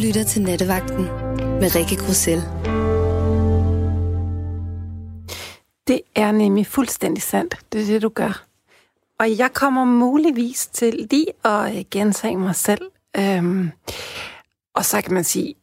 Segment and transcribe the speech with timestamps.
[0.00, 1.04] lytter til Nattevagten
[1.60, 2.42] med Rikke Grussel.
[5.88, 7.56] Det er nemlig fuldstændig sandt.
[7.72, 8.44] Det er det, du gør.
[9.18, 12.80] Og jeg kommer muligvis til lige at øh, gentage mig selv.
[13.16, 13.70] Øhm,
[14.74, 15.54] og så kan man sige,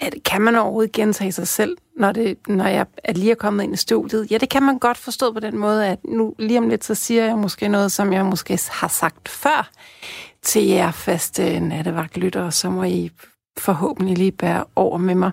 [0.00, 3.64] at kan man overhovedet gentage sig selv, når, det, når jeg er lige er kommet
[3.64, 4.30] ind i studiet?
[4.30, 6.94] Ja, det kan man godt forstå på den måde, at nu lige om lidt, så
[6.94, 9.70] siger jeg måske noget, som jeg måske har sagt før
[10.42, 13.10] til jer faste nattevagtlyttere, så må I
[13.58, 15.30] forhåbentlig lige bære over med mig.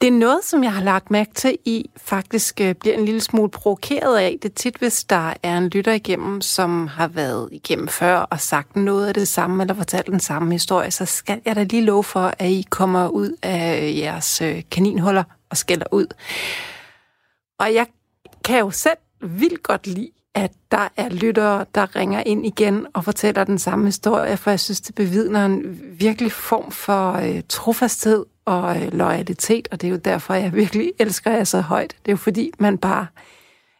[0.00, 3.20] Det er noget, som jeg har lagt mærke til, I faktisk øh, bliver en lille
[3.20, 4.38] smule provokeret af.
[4.42, 8.40] Det er tit, hvis der er en lytter igennem, som har været igennem før og
[8.40, 11.84] sagt noget af det samme, eller fortalt den samme historie, så skal jeg da lige
[11.84, 16.06] love for, at I kommer ud af øh, jeres øh, kaninhuller og skælder ud.
[17.58, 17.86] Og jeg
[18.44, 23.04] kan jo selv vildt godt lide, at der er lyttere, der ringer ind igen og
[23.04, 28.24] fortæller den samme historie, for jeg synes, det bevidner en virkelig form for øh, trofasthed
[28.44, 31.96] og øh, loyalitet, og det er jo derfor, jeg virkelig elsker jer så højt.
[32.02, 33.06] Det er jo fordi, man bare...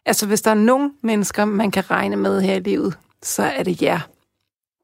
[0.05, 3.63] Altså, hvis der er nogen mennesker, man kan regne med her i livet, så er
[3.63, 3.99] det jer.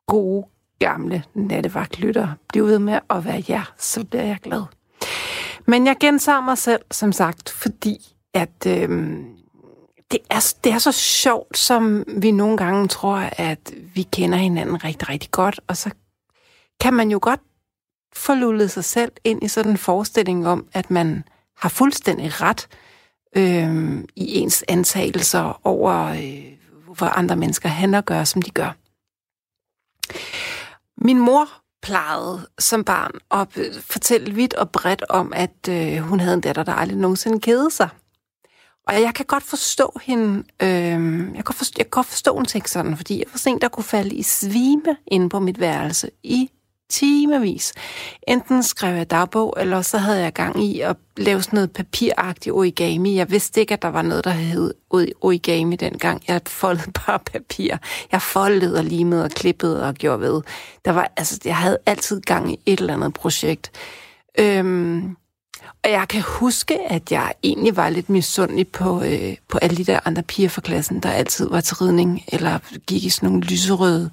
[0.07, 0.47] Gode,
[0.79, 2.35] gamle nattevagtlyttere.
[2.49, 4.63] Bliv ved med at være jer, så bliver jeg glad.
[5.67, 7.97] Men jeg gentager mig selv, som sagt, fordi
[8.33, 9.19] at øh,
[10.11, 14.83] det, er, det er så sjovt, som vi nogle gange tror, at vi kender hinanden
[14.83, 15.91] rigtig, rigtig godt, og så
[16.79, 17.39] kan man jo godt
[18.13, 21.23] forlullet sig selv ind i sådan en forestilling om, at man
[21.57, 22.67] har fuldstændig ret
[23.37, 26.53] øh, i ens antagelser over, øh,
[26.85, 28.75] hvorfor andre mennesker handler og gør, som de gør.
[30.97, 31.47] Min mor
[31.81, 36.41] plejede som barn at øh, fortælle vidt og bredt om, at øh, hun havde en
[36.41, 37.89] datter, der aldrig nogensinde kede sig.
[38.91, 42.45] Og jeg kan godt forstå hende, øh, jeg, kan forstå, jeg kan godt forstå, hun
[42.45, 45.59] tænkte sådan, fordi jeg var sådan en, der kunne falde i svime inde på mit
[45.59, 46.49] værelse i
[46.89, 47.73] timevis.
[48.27, 52.53] Enten skrev jeg dagbog, eller så havde jeg gang i at lave sådan noget papiragtigt
[52.53, 53.15] origami.
[53.15, 54.73] Jeg vidste ikke, at der var noget, der hed
[55.21, 56.23] origami dengang.
[56.27, 57.77] Jeg foldede bare papir.
[58.11, 60.41] Jeg foldede og limede og klippede og gjorde ved.
[60.85, 63.71] Der var, altså, jeg havde altid gang i et eller andet projekt.
[64.39, 65.15] Øhm,
[65.83, 69.85] og jeg kan huske, at jeg egentlig var lidt misundelig på, øh, på alle de
[69.85, 73.41] der andre piger fra klassen, der altid var til ridning, eller gik i sådan nogle
[73.41, 74.11] lyserøde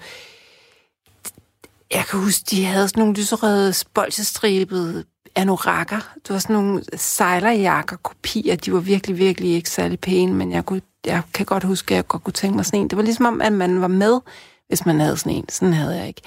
[1.91, 5.05] jeg kan huske, de havde sådan nogle lyserøde, bolsestribede
[5.35, 6.15] anorakker.
[6.15, 8.57] Det var sådan nogle sejlerjakker, kopier.
[8.57, 11.97] De var virkelig, virkelig ikke særlig pæne, men jeg, kunne, jeg kan godt huske, at
[11.97, 12.91] jeg godt kunne tænke mig sådan en.
[12.91, 14.21] Det var ligesom om, at man var med,
[14.69, 15.49] hvis man havde sådan en.
[15.49, 16.23] Sådan havde jeg ikke.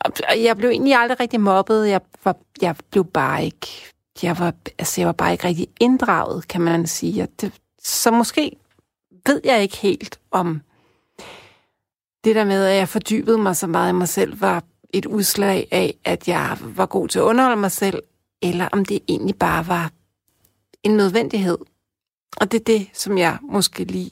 [0.00, 0.12] Og
[0.42, 1.88] jeg blev egentlig aldrig rigtig mobbet.
[1.88, 3.92] Jeg, var, jeg blev bare ikke...
[4.22, 7.28] Jeg var, altså, jeg var bare ikke rigtig inddraget, kan man sige.
[7.40, 7.52] det,
[7.82, 8.56] så måske
[9.26, 10.60] ved jeg ikke helt, om
[12.24, 14.64] det der med, at jeg fordybede mig så meget i mig selv, var
[14.94, 18.02] et udslag af, at jeg var god til at underholde mig selv,
[18.42, 19.92] eller om det egentlig bare var
[20.82, 21.58] en nødvendighed.
[22.40, 24.10] Og det er det, som jeg måske lige...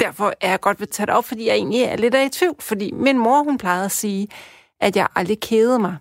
[0.00, 2.26] Derfor er jeg godt ved at tage det op, fordi jeg egentlig er lidt af
[2.26, 4.28] i tvivl, fordi min mor, hun plejede at sige,
[4.80, 5.96] at jeg aldrig kædede mig.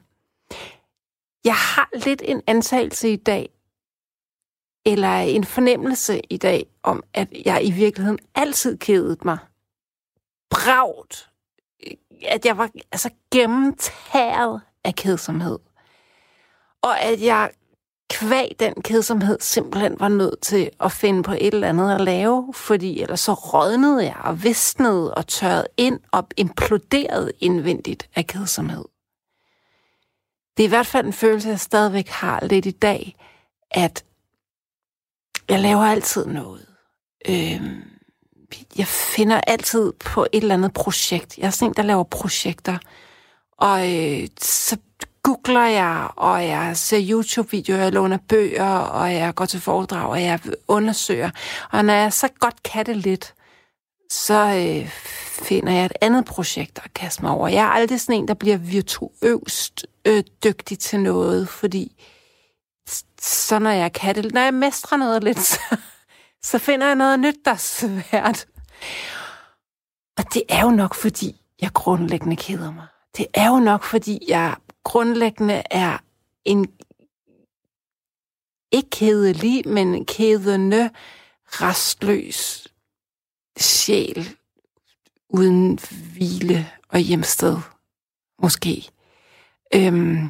[1.45, 3.49] Jeg har lidt en antagelse i dag,
[4.85, 9.37] eller en fornemmelse i dag, om at jeg i virkeligheden altid kedede mig
[10.49, 11.29] bragt,
[12.27, 15.59] at jeg var altså gennemtæret af kedsomhed.
[16.81, 17.51] Og at jeg
[18.09, 22.53] kvæg den kedsomhed simpelthen var nødt til at finde på et eller andet at lave,
[22.53, 28.85] fordi ellers så rådnede jeg og visnede og tørrede ind og imploderede indvendigt af kedsomhed.
[30.57, 33.15] Det er i hvert fald en følelse, jeg stadigvæk har lidt i dag,
[33.71, 34.03] at
[35.49, 36.65] jeg laver altid noget.
[37.29, 37.83] Øhm,
[38.77, 41.37] jeg finder altid på et eller andet projekt.
[41.37, 42.77] Jeg er sådan en, der laver projekter.
[43.57, 44.77] Og øh, så
[45.23, 50.23] googler jeg, og jeg ser YouTube-videoer, jeg låner bøger, og jeg går til foredrag, og
[50.23, 51.29] jeg undersøger.
[51.71, 53.33] Og når jeg så godt kan det lidt,
[54.11, 54.89] så øh,
[55.35, 57.47] finder jeg et andet projekt at kaste mig over.
[57.47, 62.03] Jeg er aldrig sådan en, der bliver virtuøst øh, dygtig til noget, fordi
[63.21, 65.59] så når jeg kan det, når jeg mestrer noget lidt, så,
[66.43, 68.47] så finder jeg noget nyt, der er svært.
[70.17, 72.87] Og det er jo nok, fordi jeg grundlæggende keder mig.
[73.17, 75.97] Det er jo nok, fordi jeg grundlæggende er
[76.45, 76.67] en
[78.71, 80.89] ikke kedelig, men kedende,
[81.47, 82.67] restløs
[83.59, 84.35] sjæl
[85.37, 85.79] uden
[86.13, 87.57] hvile og hjemsted,
[88.41, 88.89] måske.
[89.75, 90.29] Øhm,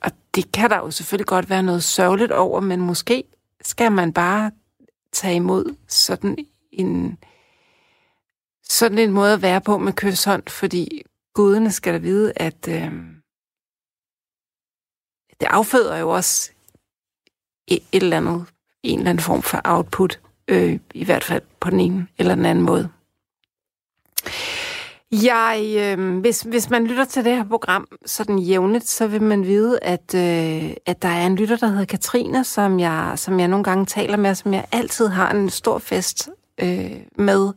[0.00, 3.24] og det kan der jo selvfølgelig godt være noget sørgeligt over, men måske
[3.62, 4.50] skal man bare
[5.12, 6.36] tage imod sådan
[6.72, 7.18] en,
[8.62, 11.02] sådan en måde at være på med kysshånd, fordi
[11.34, 12.92] gudene skal da vide, at, øh,
[15.40, 16.50] det afføder jo også
[17.68, 18.46] et, et eller andet,
[18.82, 22.46] en eller anden form for output, øh, i hvert fald på den ene eller den
[22.46, 22.90] anden måde.
[25.12, 29.44] Jeg, øh, hvis, hvis man lytter til det her program sådan jævnligt, så vil man
[29.44, 33.48] vide, at, øh, at der er en lytter, der hedder Katrine, som jeg, som jeg
[33.48, 36.28] nogle gange taler med, som jeg altid har en stor fest
[36.62, 37.52] øh, med.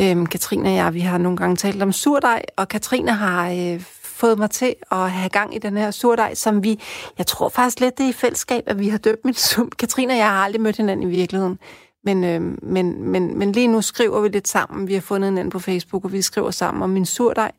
[0.00, 3.80] Øh, Katrine og jeg, vi har nogle gange talt om surdej, og Katrine har øh,
[4.02, 6.80] fået mig til at have gang i den her surdej, som vi,
[7.18, 9.70] jeg tror faktisk lidt, det er i fællesskab, at vi har døbt min sum.
[9.78, 11.58] Katrine og jeg har aldrig mødt hinanden i virkeligheden.
[12.04, 14.88] Men, øh, men, men, men lige nu skriver vi lidt sammen.
[14.88, 17.52] Vi har fundet en på Facebook, og vi skriver sammen om min surdej,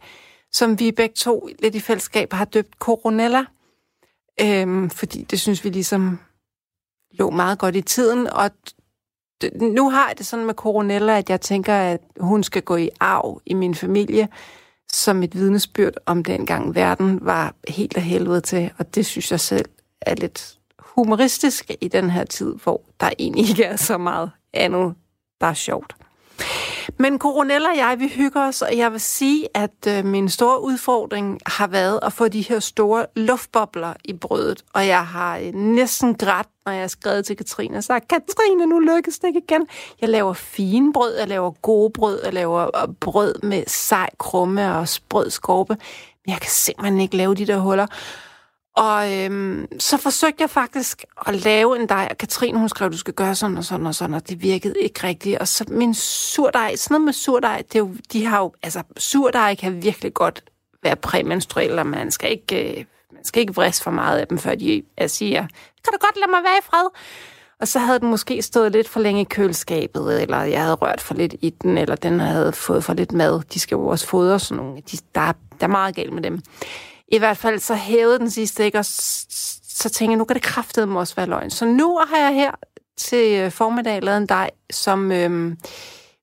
[0.52, 3.46] som vi begge to lidt i fællesskab har døbt Coronella.
[4.42, 6.20] Øh, fordi det synes vi ligesom
[7.12, 8.28] lå meget godt i tiden.
[8.28, 8.52] Og
[9.62, 12.90] nu har jeg det sådan med Coronella, at jeg tænker, at hun skal gå i
[13.00, 14.28] arv i min familie
[14.94, 18.72] som et vidnesbyrd om dengang verden var helt af helvede til.
[18.78, 19.66] Og det synes jeg selv
[20.02, 20.60] er lidt
[20.96, 24.96] humoristisk i den her tid, hvor der egentlig ikke er så meget andet,
[25.42, 25.96] der er sjovt.
[27.00, 30.64] Men Coronella og jeg, vi hygger os, og jeg vil sige, at øh, min store
[30.64, 34.64] udfordring har været at få de her store luftbobler i brødet.
[34.74, 38.66] Og jeg har øh, næsten grædt, når jeg har skrevet til Katrine og sagt, Katrine,
[38.66, 39.68] nu lykkes det ikke igen.
[40.02, 44.76] Jeg laver fine brød, jeg laver gode brød, jeg laver øh, brød med sej krumme
[44.76, 45.78] og sprød skorpe.
[46.26, 47.88] Men jeg kan simpelthen ikke lave de der huller.
[48.76, 52.98] Og øhm, så forsøgte jeg faktisk at lave en dej, og Katrine hun skrev, du
[52.98, 55.40] skal gøre sådan og sådan og sådan, og det virkede ikke rigtigt.
[55.40, 58.84] Og så min surdej, sådan noget med surdej, det er jo, de har jo, altså
[58.98, 60.44] surdej kan virkelig godt
[60.84, 64.38] være præmenstruelle, og man skal ikke, øh, man skal ikke vriste for meget af dem,
[64.38, 65.42] før de jeg siger,
[65.84, 66.90] kan du godt lade mig være i fred?
[67.60, 71.02] Og så havde den måske stået lidt for længe i køleskabet, eller jeg havde rørt
[71.02, 73.42] for lidt i den, eller den havde fået for lidt mad.
[73.54, 74.82] De skal jo også fodre sådan nogle.
[74.92, 76.42] De, der, der er meget galt med dem.
[77.08, 80.44] I hvert fald så hævede den sidste ikke, og så tænkte jeg, nu kan det
[80.44, 81.50] kraftedeme også være løgn.
[81.50, 82.52] Så nu har jeg her
[82.98, 85.58] til øh, formiddag lavet en dej, som, øhm,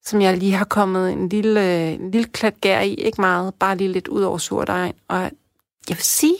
[0.05, 2.94] som jeg lige har kommet en lille, øh, en lille klat gær i.
[2.94, 4.94] Ikke meget, bare lige lidt ud over surdejen.
[5.09, 5.21] Og
[5.88, 6.37] jeg vil sige,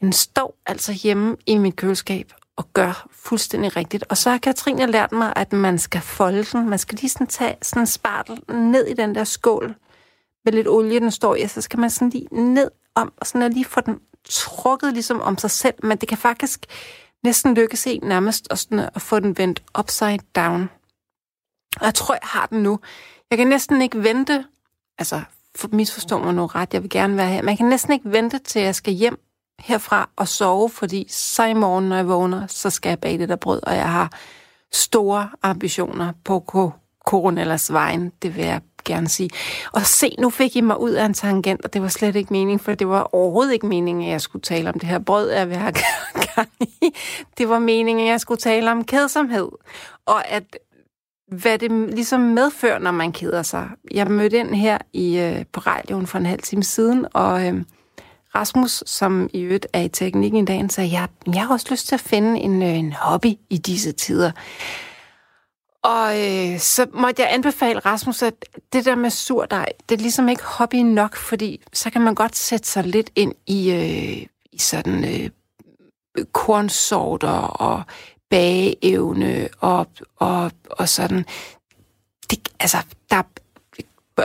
[0.00, 4.04] den står altså hjemme i mit køleskab og gør fuldstændig rigtigt.
[4.08, 6.68] Og så har Katrine lært mig, at man skal folde den.
[6.68, 9.74] Man skal lige sådan tage sådan en spartel ned i den der skål
[10.44, 13.42] med lidt olie, den står i, så skal man sådan lige ned om, og sådan
[13.42, 16.66] at lige få den trukket ligesom om sig selv, men det kan faktisk
[17.24, 20.70] næsten lykkes en nærmest og sådan at få den vendt upside down.
[21.80, 22.80] Og jeg tror, jeg har den nu.
[23.30, 24.44] Jeg kan næsten ikke vente,
[24.98, 25.22] altså
[25.56, 28.12] for misforstå mig nu ret, jeg vil gerne være her, men jeg kan næsten ikke
[28.12, 29.20] vente til jeg skal hjem
[29.58, 33.28] herfra og sove, fordi så i morgen, når jeg vågner, så skal jeg bage det
[33.28, 34.12] der brød, og jeg har
[34.72, 36.40] store ambitioner på
[37.06, 38.12] Coronellas vejen.
[38.22, 39.30] Det vil jeg gerne sige.
[39.72, 42.32] Og se, nu fik I mig ud af en tangent, og det var slet ikke
[42.32, 45.30] meningen, for det var overhovedet ikke meningen, at jeg skulle tale om det her brød,
[45.30, 45.72] jeg vil have
[46.34, 46.94] gang i.
[47.38, 49.48] Det var meningen, at jeg skulle tale om kedsomhed.
[50.06, 50.44] Og at
[51.32, 53.68] hvad det ligesom medfører, når man keder sig.
[53.90, 57.62] Jeg mødte ind her i, øh, på radioen for en halv time siden, og øh,
[58.34, 61.88] Rasmus, som i øvrigt er i teknikken i dag, sagde, jeg, jeg har også lyst
[61.88, 64.30] til at finde en, øh, en hobby i disse tider.
[65.86, 68.34] Og øh, så måtte jeg anbefale Rasmus, at
[68.72, 72.36] det der med surdej, det er ligesom ikke hobby nok, fordi så kan man godt
[72.36, 75.30] sætte sig lidt ind i, øh, i sådan øh,
[76.32, 77.82] kornsorter og
[78.30, 81.24] bageevne og, og, og sådan.
[82.30, 82.78] Det, altså,
[83.10, 83.22] der,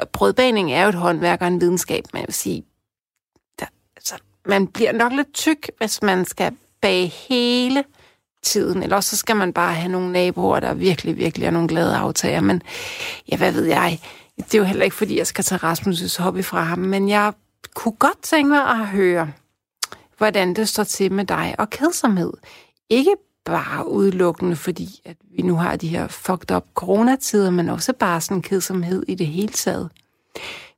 [0.06, 2.64] brødbaning er jo et håndværk og en videnskab, men jeg vil sige,
[3.60, 3.66] der,
[3.96, 4.16] altså,
[4.46, 7.84] man bliver nok lidt tyk, hvis man skal bage hele
[8.44, 11.96] tiden, eller så skal man bare have nogle naboer, der virkelig, virkelig er nogle glade
[11.96, 12.42] aftager.
[12.42, 12.62] Men
[13.32, 14.00] ja, hvad ved jeg?
[14.38, 17.34] Det er jo heller ikke, fordi jeg skal tage Rasmus' hobby fra ham, men jeg
[17.76, 19.32] kunne godt tænke mig at høre,
[20.18, 22.34] hvordan det står til med dig og kedsomhed.
[22.90, 27.94] Ikke bare udelukkende, fordi at vi nu har de her fucked up coronatider, men også
[27.94, 29.90] bare sådan kedsomhed i det hele taget.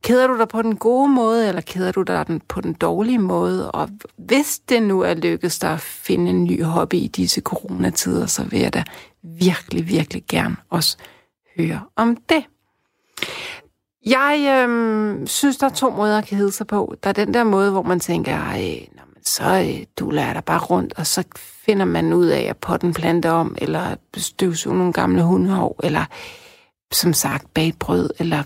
[0.03, 3.72] Keder du dig på den gode måde, eller keder du dig på den dårlige måde?
[3.72, 8.25] Og hvis det nu er lykkedes dig at finde en ny hobby i disse coronatider,
[8.25, 8.83] så vil jeg da
[9.24, 10.98] virkelig, virkelig gerne også
[11.57, 12.43] høre om det.
[14.05, 16.95] Jeg øhm, synes, der er to måder at kede sig på.
[17.03, 18.55] Der er den der måde, hvor man tænker,
[19.25, 22.93] så øh, du lader dig bare rundt, og så finder man ud af at potte
[22.93, 26.05] plante om, eller støvsuge nogle gamle hundehår, eller
[26.91, 28.43] som sagt bage brød, eller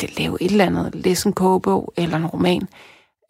[0.00, 2.68] det, lave et eller andet, læse en kogebog eller en roman,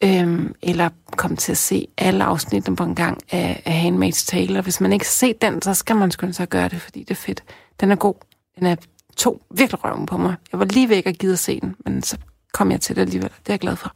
[0.05, 4.59] øhm, eller komme til at se alle afsnittene på en gang af, af Handmaid's Tale.
[4.59, 6.81] Og hvis man ikke har set den, så skal man skynde sig at gøre det,
[6.81, 7.45] fordi det er fedt.
[7.81, 8.15] Den er god.
[8.59, 8.77] Den er
[9.17, 10.35] to virkelig røven på mig.
[10.53, 12.19] Jeg var lige væk og givet at se den, men så
[12.53, 13.31] kom jeg til det alligevel.
[13.31, 13.93] Det er jeg glad for.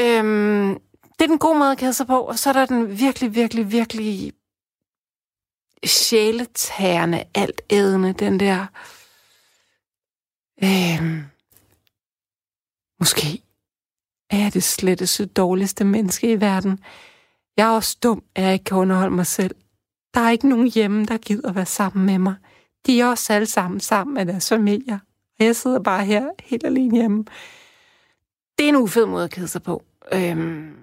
[0.00, 0.78] Øhm,
[1.18, 3.34] det er den gode måde at kæde sig på, og så er der den virkelig,
[3.34, 4.32] virkelig, virkelig
[5.84, 8.66] sjæletærende, alt ædende, den der...
[10.64, 11.24] Øhm,
[13.04, 13.42] måske
[14.30, 16.78] er jeg det sletteste dårligste menneske i verden.
[17.56, 19.54] Jeg er også dum, at jeg ikke kan underholde mig selv.
[20.14, 22.34] Der er ikke nogen hjemme, der gider være sammen med mig.
[22.86, 24.98] De er også alle sammen sammen med deres familier.
[25.38, 27.24] Og jeg sidder bare her helt alene hjemme.
[28.58, 29.84] Det er en ufed måde at kede sig på.
[30.12, 30.76] Øhm,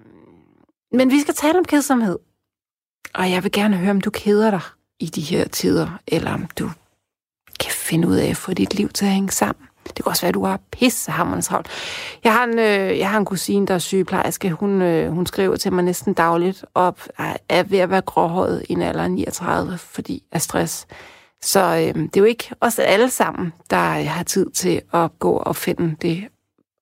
[0.92, 2.18] men vi skal tale om kedsomhed.
[3.14, 4.62] Og jeg vil gerne høre, om du keder dig
[5.00, 6.70] i de her tider, eller om du
[7.60, 9.66] kan finde ud af at få dit liv til at hænge sammen.
[9.86, 11.68] Det kan også være, at du har pissehammerens travlt.
[12.24, 14.50] Jeg har en, øh, jeg har en kusine, der er sygeplejerske.
[14.50, 17.00] Hun, øh, hun skriver til mig næsten dagligt op,
[17.48, 20.86] er ved at være gråhåret i en alder af 39, fordi af stress.
[21.42, 25.32] Så øh, det er jo ikke os alle sammen, der har tid til at gå
[25.32, 26.28] og finde det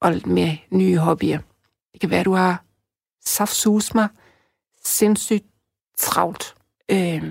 [0.00, 1.38] og mere nye hobbyer.
[1.92, 2.64] Det kan være, at du har
[3.24, 4.08] saftsusmer
[4.84, 5.44] sindssygt
[5.98, 6.54] travlt.
[6.90, 7.24] Øh,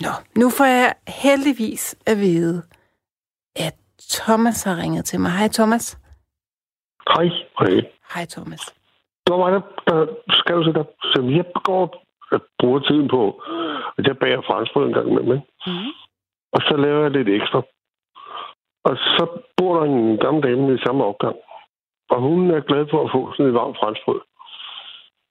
[0.00, 2.62] nå, nu får jeg heldigvis at vide,
[4.18, 5.30] Thomas har ringet til mig.
[5.30, 5.98] Hej Thomas.
[7.14, 7.28] Hej.
[7.60, 7.74] Hej.
[8.14, 8.62] Hej Thomas.
[9.26, 10.06] Det var der, der
[10.40, 11.82] skrev til dig, som jeg går
[12.32, 13.42] og bruger tiden på,
[13.98, 15.40] at jeg bager franskbrød en gang med mig.
[15.66, 15.92] Mm.
[16.52, 17.62] Og så laver jeg lidt ekstra.
[18.84, 19.24] Og så
[19.56, 21.36] bor der en gammel dame i samme opgang.
[22.10, 24.20] Og hun er glad for at få sådan et varmt franskbrød.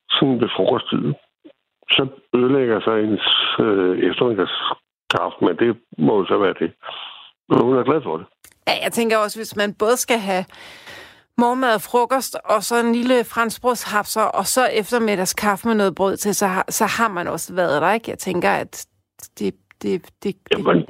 [0.10, 1.14] Sådan ved frokosttid.
[1.96, 3.28] Så ødelægger sig hendes
[3.60, 6.72] øh, eftermiddagskaffe, men det må jo så være det.
[7.52, 8.26] Hun er glad for det.
[8.68, 10.46] Ja, jeg tænker også, hvis man både skal have
[11.38, 16.36] morgenmad og frokost, og så en lille franskbrødshapser, og så eftermiddagskaffe med noget brød til,
[16.36, 18.10] så har, så har man også været der, ikke?
[18.10, 18.88] Jeg tænker, at
[19.40, 19.56] det...
[19.82, 20.86] det, det, Jamen,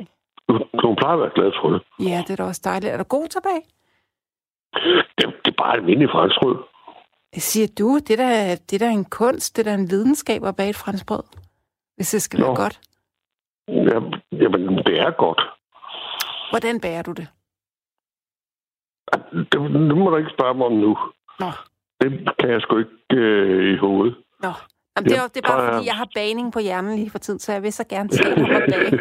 [0.84, 1.82] hun plejer at være glad for det.
[2.00, 2.94] Ja, det er da også dejligt.
[2.94, 3.62] Er der god tilbage?
[5.18, 6.58] Det, det er bare almindelig franskbrød.
[7.34, 8.00] Det siger du.
[8.00, 10.70] Det er, da, det er da en kunst, det er da en videnskab at bage
[10.70, 11.24] et franskbrød.
[11.96, 12.46] Hvis det skal Nå.
[12.46, 12.80] være godt.
[13.68, 14.00] Ja,
[14.32, 15.42] jamen, det er godt.
[16.50, 17.28] Hvordan bager du det?
[19.52, 20.98] Det, nu må du ikke spørge mig om nu.
[21.40, 21.52] Nå.
[22.02, 24.16] Det kan jeg sgu ikke øh, i hovedet.
[24.44, 24.52] Nå.
[24.98, 27.40] Jamen, det, er, det er bare, fordi jeg har baning på hjernen lige for tiden,
[27.40, 28.92] så jeg vil så gerne se ham og bage.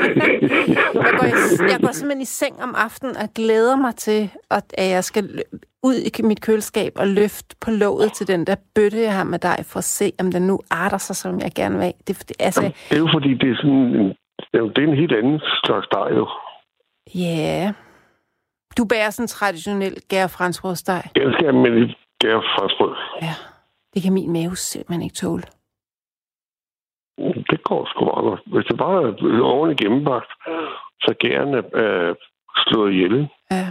[0.95, 1.26] jeg, går,
[1.71, 5.43] jeg går simpelthen i seng om aftenen og glæder mig til, at jeg skal
[5.83, 9.38] ud i mit køleskab og løfte på låget til den der bøtte, jeg har med
[9.38, 11.93] dig, for at se, om den nu arter sig, som jeg gerne vil.
[12.07, 12.62] Det, det, altså...
[12.62, 14.14] Jamen, det er jo fordi, det er sådan en,
[14.52, 16.28] det er en helt anden slags dej, jo.
[17.14, 17.62] Ja.
[17.64, 17.74] Yeah.
[18.76, 21.02] Du bærer sådan en traditionel gærfranskbrødsteg.
[21.16, 22.96] Jeg skal med gærfranskbrød.
[23.22, 23.34] Ja.
[23.94, 25.42] Det kan min mave simpelthen ikke tåle.
[27.50, 28.42] Det går sgu meget godt.
[28.46, 30.30] Hvis det bare er ordentligt gennembagt,
[31.00, 32.14] så gerne øh,
[32.56, 33.28] slået ihjel.
[33.50, 33.70] Ja.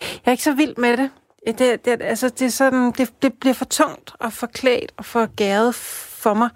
[0.00, 1.10] Jeg er ikke så vild med det.
[1.46, 5.04] Det, det, altså, det, er sådan, det, det bliver for tungt og for klædt og
[5.04, 5.74] for gæret
[6.22, 6.50] for mig.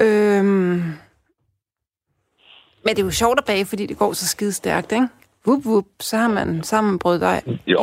[0.00, 0.82] Øhm.
[2.84, 5.08] Men det er jo sjovt at bage, fordi det går så skide stærkt, ikke?
[5.46, 7.80] Vup, vup, så har man sammen brød dig jo.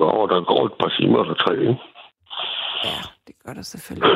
[0.00, 1.78] Jo, der går et par timer eller tre, ikke?
[2.84, 4.10] Ja, det gør der selvfølgelig.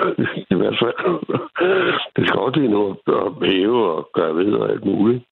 [0.52, 0.96] I hvert fald.
[2.16, 5.24] Det skal også lige noget at hæve og gøre ved og alt muligt.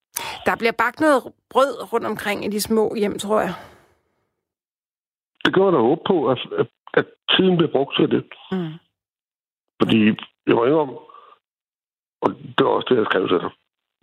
[0.47, 3.55] Der bliver bagt noget brød rundt omkring i de små hjem, tror jeg.
[5.45, 8.25] Det gør der håbe på, at, at, at tiden bliver brugt til det.
[8.53, 8.73] Mm.
[9.81, 9.99] Fordi
[10.47, 10.91] jeg var ikke om,
[12.23, 13.51] og det var også det, jeg skrev til dig.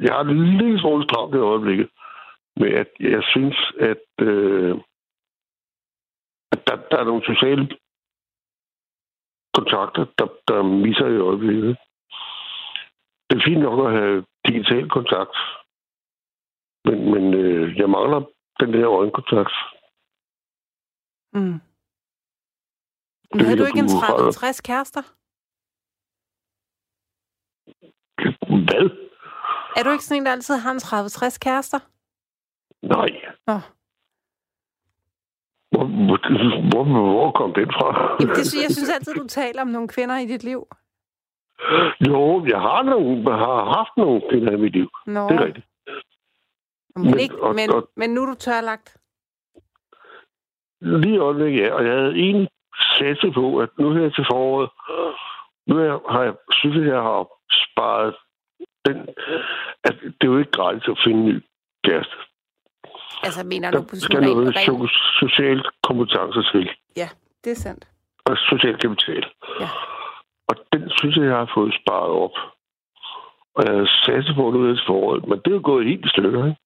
[0.04, 1.90] Jeg har det lille smule stramt i øjeblikket
[2.60, 4.76] med, at jeg synes, at, øh,
[6.54, 7.66] at der, der er nogle sociale
[9.58, 11.78] kontakter, der, der misser i øjeblikket.
[13.28, 15.38] Det er fint nok at have digital kontakt,
[16.86, 18.22] men, men øh, jeg mangler
[18.60, 19.56] den der øjenkontakt.
[21.34, 21.60] Mm.
[23.34, 25.04] Men havde du ikke en 30-60 kærester?
[28.68, 29.03] Hvad?
[29.78, 31.80] Er du ikke sådan en, der altid har en 30-60 kærester?
[32.82, 33.10] Nej.
[33.48, 33.60] Nå.
[35.72, 35.86] Hvor,
[36.70, 38.18] hvor, hvor, kom den fra?
[38.20, 40.68] Jamen, det, jeg synes altid, du taler om nogle kvinder i dit liv.
[42.08, 44.90] Jo, jeg har, nogle, jeg har haft nogle kvinder i mit liv.
[45.06, 45.30] Nå.
[45.30, 45.68] Det er rigtigt.
[46.96, 48.98] Men, men, ikke, og, men, og, men nu er du tørlagt?
[50.82, 51.74] Lige øjeblik, ja.
[51.74, 52.50] Og jeg havde egentlig
[53.00, 54.70] sat på, at nu her til foråret,
[55.68, 55.76] nu
[56.10, 58.16] har jeg, synes jeg, jeg har sparet
[58.86, 58.98] den,
[59.84, 61.44] at det er jo ikke gratis at finde en ny
[61.84, 62.16] kæreste.
[63.24, 64.90] Altså, mener du på sådan noget ren...
[65.20, 66.70] social kompetence til.
[66.96, 67.10] Ja,
[67.44, 67.88] det er sandt.
[68.26, 69.26] Og social kapital.
[69.60, 69.70] Ja.
[70.48, 72.36] Og den synes jeg, jeg har fået sparet op.
[73.56, 76.10] Og jeg havde sat på det til foråret, men det er jo gået helt i
[76.10, 76.60] stykker, ikke?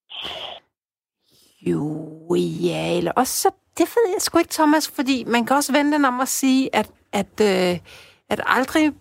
[1.61, 5.73] Jo, ja, eller også så, det ved jeg sgu ikke, Thomas, fordi man kan også
[5.73, 7.79] vente den om at sige, at at, øh,
[8.29, 8.93] at aldrig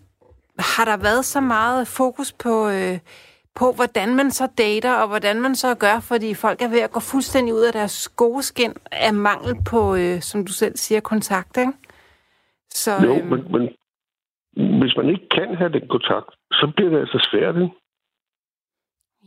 [0.59, 2.99] har der været så meget fokus på, øh,
[3.55, 6.91] på, hvordan man så dater, og hvordan man så gør, fordi folk er ved at
[6.91, 11.01] gå fuldstændig ud af deres gode skin af mangel på, øh, som du selv siger,
[11.01, 11.71] kontakt, ikke?
[12.69, 13.63] Så, jo, øh, men, men
[14.79, 17.75] hvis man ikke kan have den kontakt, så bliver det altså svært, ikke?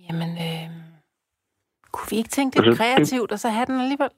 [0.07, 0.67] Jamen, øh,
[1.93, 4.11] kunne vi ikke tænke det altså, kreativt, det, og så have den alligevel?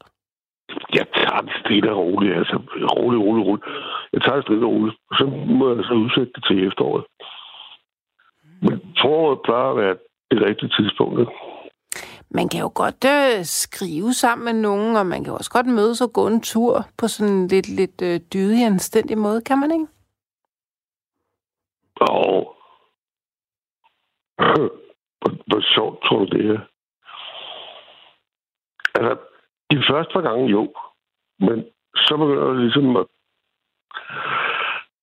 [0.94, 2.56] Jeg tager det stille og roligt, altså
[2.96, 3.66] roligt, roligt, roligt.
[4.12, 5.24] Jeg tager det stille og roligt, så
[5.58, 7.04] må jeg så udsætte det til efteråret.
[8.62, 9.96] Men foråret plejer at være
[10.30, 11.32] det rigtige tidspunkt, ikke?
[12.34, 16.00] Man kan jo godt øh, skrive sammen med nogen, og man kan også godt mødes
[16.00, 19.70] og gå en tur på sådan en lidt, lidt øh, dydig, anstændig måde, kan man
[19.70, 19.86] ikke?
[22.00, 22.56] Og
[25.20, 26.60] hvor, hvor sjovt tror du det er?
[28.94, 29.16] Altså,
[29.72, 30.74] de første par gange jo,
[31.38, 31.64] men
[31.96, 33.06] så begynder det ligesom at,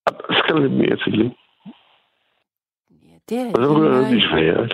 [0.07, 1.37] at skal lidt mere til, ikke?
[2.89, 3.51] Ja, det er...
[3.55, 4.69] Og så begynder det at blive sværere.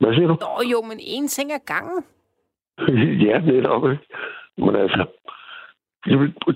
[0.00, 0.36] Hvad siger du?
[0.40, 2.04] Nå, jo, men en ting ad gangen.
[3.26, 4.06] ja, netop, ikke?
[4.56, 5.06] Men altså,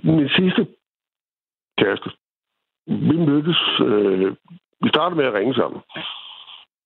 [0.03, 0.67] min sidste
[1.79, 2.11] kæreste,
[2.87, 4.37] vi mødtes, øh,
[4.83, 5.81] vi startede med at ringe sammen.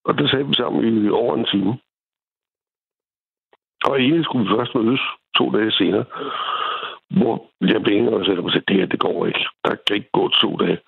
[0.04, 1.78] Og det sagde vi sammen i over en time.
[3.84, 5.00] Og egentlig skulle vi først mødes
[5.38, 6.04] to dage senere,
[7.18, 9.44] hvor jeg blev enig og sagde, at det her, det går ikke.
[9.64, 10.80] Der kan ikke gå to dage.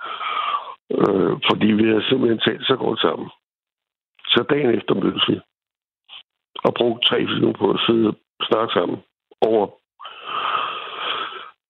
[0.99, 3.29] Øh, fordi vi har simpelthen talt så godt sammen.
[4.33, 5.41] Så dagen efter mødtes vi.
[6.65, 8.17] Og brugte tre timer på at sidde og
[8.49, 8.99] snakke sammen
[9.41, 9.67] over,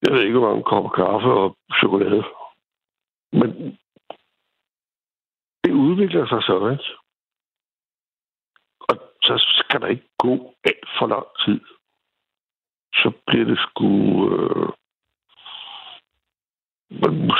[0.03, 2.23] jeg ved ikke, hvor mange kopper kaffe og chokolade.
[3.31, 3.77] Men
[5.63, 6.89] det udvikler sig så, ikke?
[8.89, 11.61] Og så skal der ikke gå alt for lang tid.
[13.01, 13.89] Så bliver det sgu...
[14.35, 14.69] Øh,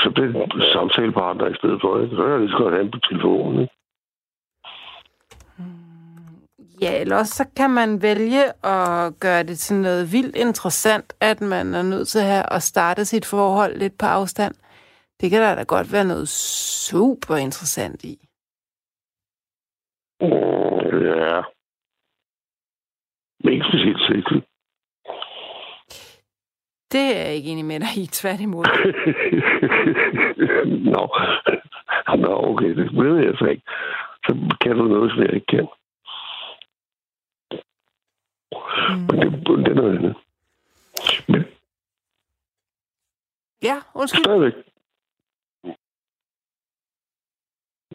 [0.02, 2.16] så bliver det samtalepartner i stedet for, ikke?
[2.16, 3.74] Så er jeg lige så godt have på telefonen, ikke?
[6.82, 11.40] Ja, eller også så kan man vælge at gøre det til noget vildt interessant, at
[11.40, 14.54] man er nødt til at, have at starte sit forhold lidt på afstand.
[15.20, 16.28] Det kan der da godt være noget
[16.88, 18.14] super interessant i.
[20.20, 21.42] Mm, ja.
[23.44, 24.51] Men ikke specielt sikkert.
[26.92, 28.64] Det er jeg ikke enig med dig i, tværtimod.
[30.94, 31.16] Nå.
[32.16, 33.62] Nå, okay, det ved jeg så ikke.
[34.26, 35.68] Så kan du noget, som jeg ikke kan.
[38.90, 38.98] Mm.
[38.98, 40.14] Men det, det er noget andet.
[41.28, 41.44] Men...
[43.62, 44.24] Ja, undskyld.
[44.24, 44.54] Stadigvæk.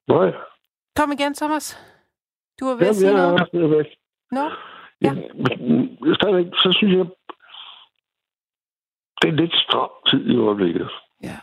[0.07, 0.31] Nej.
[0.95, 1.77] Kom igen, Thomas.
[2.59, 3.39] Du var ved at sige noget.
[3.39, 3.85] Ja, stadigvæk.
[4.31, 4.49] Nå,
[5.01, 5.11] ja.
[6.19, 7.05] Stadigvæk, så synes jeg,
[9.21, 10.89] det er lidt stram tid i øjeblikket.
[11.23, 11.37] Ja.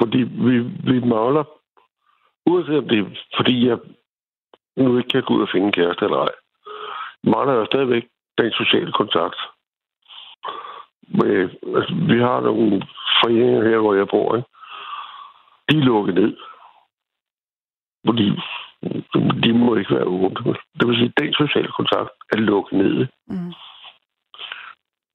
[0.00, 0.58] Fordi vi,
[0.90, 1.44] vi mangler,
[2.46, 3.04] uanset om det er,
[3.36, 3.78] fordi jeg
[4.76, 6.34] nu ikke kan gå ud og finde en kæreste eller ej,
[7.24, 8.04] mangler jo stadigvæk
[8.38, 9.40] den sociale kontakt.
[11.08, 12.82] Men, altså, vi har nogle
[13.22, 14.48] foreninger her, hvor jeg bor, ikke?
[15.70, 16.36] de er lukket ned.
[18.06, 18.26] Fordi
[19.42, 20.54] de må ikke være åbne.
[20.78, 23.06] Det vil sige, at den sociale kontakt er lukket ned.
[23.26, 23.52] Mm.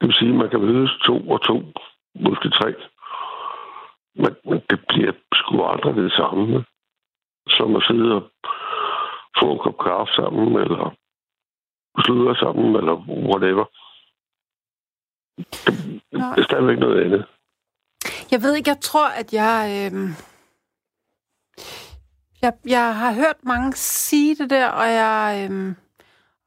[0.05, 1.55] Det vil sige, at man kan mødes to og to,
[2.15, 2.69] måske tre.
[4.15, 6.65] Men, men det bliver sgu aldrig det samme,
[7.49, 8.23] som at sidde og
[9.39, 10.95] få en kop kaffe sammen, eller
[12.05, 12.95] sludre sammen, eller
[13.31, 13.65] whatever.
[15.37, 17.25] Det, det er stadigvæk noget andet.
[18.31, 19.61] Jeg ved ikke, jeg tror, at jeg...
[19.81, 20.09] Øh...
[22.41, 25.49] Jeg, jeg har hørt mange sige det der, og jeg...
[25.51, 25.84] Øh...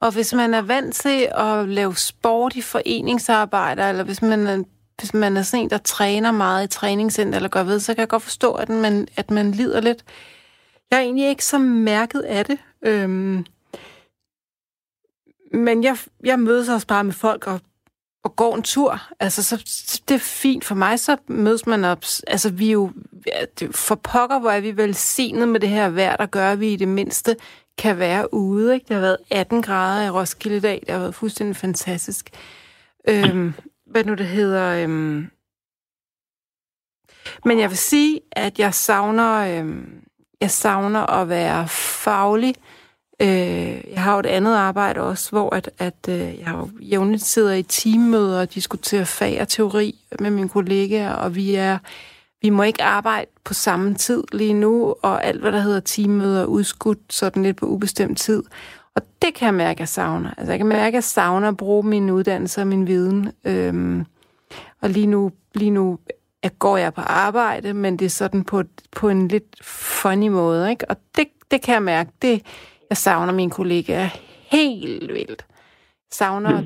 [0.00, 4.62] Og hvis man er vant til at lave sport i foreningsarbejde, eller hvis man er,
[4.98, 8.00] hvis man er sådan en, der træner meget i træningscenter, eller går ved, så kan
[8.00, 10.04] jeg godt forstå, at man, at man lider lidt.
[10.90, 12.58] Jeg er egentlig ikke så mærket af det.
[12.82, 13.46] Øhm,
[15.52, 17.60] men jeg, jeg mødes også bare med folk og,
[18.24, 19.02] og går en tur.
[19.20, 22.04] Altså, så, så det er fint for mig, så mødes man op.
[22.26, 22.92] Altså, vi er jo...
[23.70, 26.76] For pokker, hvor er vi velsignet med det her vejr, der gør, at vi i
[26.76, 27.36] det mindste
[27.78, 28.74] kan være ude.
[28.74, 28.86] Ikke?
[28.88, 30.82] Det har været 18 grader i Roskilde i dag.
[30.86, 32.30] Det har været fuldstændig fantastisk.
[33.08, 33.54] Øhm,
[33.86, 34.82] hvad nu det hedder...
[34.82, 35.30] Øhm...
[37.44, 40.04] Men jeg vil sige, at jeg savner, øhm,
[40.40, 42.54] jeg savner at være faglig.
[43.22, 47.24] Øh, jeg har jo et andet arbejde også, hvor at, at øh, jeg jo jævnligt
[47.24, 51.78] sidder i teammøder og diskuterer fag og teori med mine kollegaer, og vi er
[52.42, 56.42] vi må ikke arbejde på samme tid lige nu, og alt, hvad der hedder teammøder,
[56.42, 58.42] er udskudt sådan lidt på ubestemt tid.
[58.94, 60.30] Og det kan jeg mærke, at jeg savner.
[60.38, 63.32] Altså, jeg kan mærke, at jeg savner at bruge min uddannelse og min viden.
[63.44, 64.04] Øhm,
[64.80, 65.98] og lige nu, lige nu
[66.42, 70.70] at går jeg på arbejde, men det er sådan på, på en lidt funny måde,
[70.70, 70.90] ikke?
[70.90, 72.42] Og det, det kan jeg mærke, det,
[72.90, 74.08] jeg savner mine kollegaer
[74.50, 75.46] helt vildt.
[76.10, 76.62] Savner...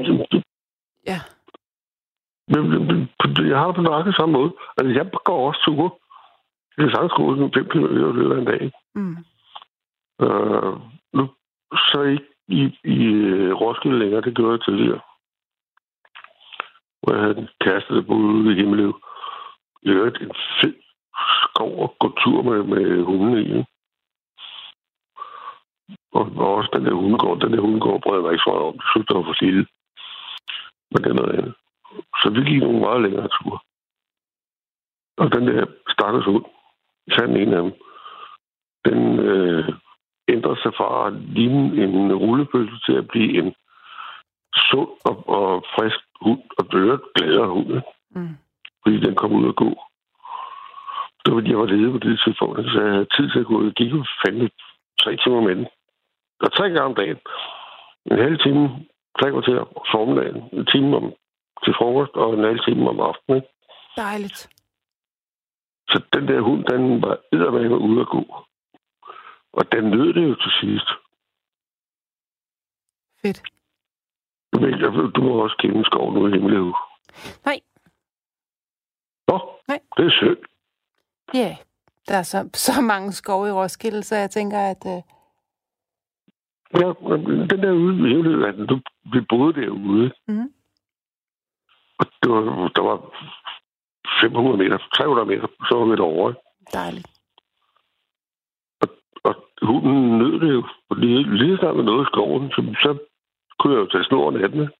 [1.06, 1.20] Ja.
[2.48, 4.52] Jeg har det på nøjagtig samme måde.
[4.78, 5.90] Altså, jeg går også ture.
[6.76, 8.72] Det er sagtens gå sådan 5 km i løbet af en dag.
[8.94, 9.16] Mm.
[10.24, 10.72] Øh,
[11.12, 11.28] nu
[11.72, 12.98] så ikke i, i
[13.52, 15.00] Roskilde længere, det gjorde jeg tidligere.
[17.00, 19.00] Hvor jeg havde en kæreste, der boede ude i Himmeløv.
[19.82, 20.74] Jeg havde en fed
[21.42, 23.64] skov at gå tur med, med hunden i.
[26.12, 28.74] Og, og også den der hundegård, den der hundegård brød mig ikke så meget om.
[28.74, 29.66] Jeg synes, det var for lille.
[30.90, 31.54] Men det er noget andet.
[32.22, 33.58] Så vi gik nogle meget længere ture.
[35.16, 36.44] Og den der stakkels hund,
[37.18, 37.72] fandt en af dem,
[38.84, 39.68] den øh,
[40.28, 43.54] ændrede sig fra at ligne en rullepølse til at blive en
[44.54, 47.82] sund og, og frisk hund, og døre glæder hund.
[48.10, 48.36] Mm.
[48.82, 49.70] Fordi den kom ud og gå.
[51.24, 53.54] Det var, jeg var ledig på det tidspunkt, så jeg havde tid til at gå
[53.58, 53.64] ud.
[53.64, 54.50] Jeg gik jo fandme
[55.02, 55.66] tre timer med den.
[56.40, 57.18] Og tre gange om dagen.
[58.10, 58.62] En halv time,
[59.18, 60.42] tre kvarter om formiddagen.
[60.52, 61.12] En time om,
[61.64, 63.42] til frokost, og en halv time om aftenen.
[63.96, 64.40] Dejligt.
[65.88, 68.22] Så den der hund, den var eddermame ude at gå.
[69.52, 70.88] Og den nød det jo til sidst.
[73.22, 73.42] Fedt.
[74.52, 76.74] Du, du må også kende skov nu i Himmeløv.
[77.44, 77.60] Nej.
[79.28, 79.36] Nå,
[79.68, 79.80] Nej.
[79.96, 80.38] det er synd.
[81.34, 81.56] Ja, yeah.
[82.08, 84.82] der er så, så mange skove i Roskilde, så jeg tænker, at...
[84.86, 85.02] Uh...
[86.80, 86.86] Ja,
[87.50, 88.80] den der ude i Himmeløv, du,
[89.12, 90.12] vi boede derude.
[90.28, 90.52] Mm.
[92.22, 92.42] Det var,
[92.76, 92.96] der var
[94.20, 96.34] 500 meter, 300 meter, så var vi derovre.
[96.72, 97.10] Dejligt.
[98.82, 98.88] Og,
[99.24, 100.62] og hunden nød det jo.
[100.90, 102.98] Og lige, lige snart med noget i skoven, så, så
[103.58, 104.70] kunne jeg jo tage snoren af den.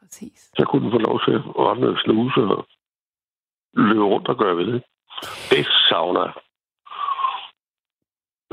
[0.00, 0.50] Præcis.
[0.56, 2.66] Så kunne den få lov til at rette og snuse og
[3.74, 4.82] løbe rundt og gøre ved det.
[5.50, 6.34] Det savner jeg.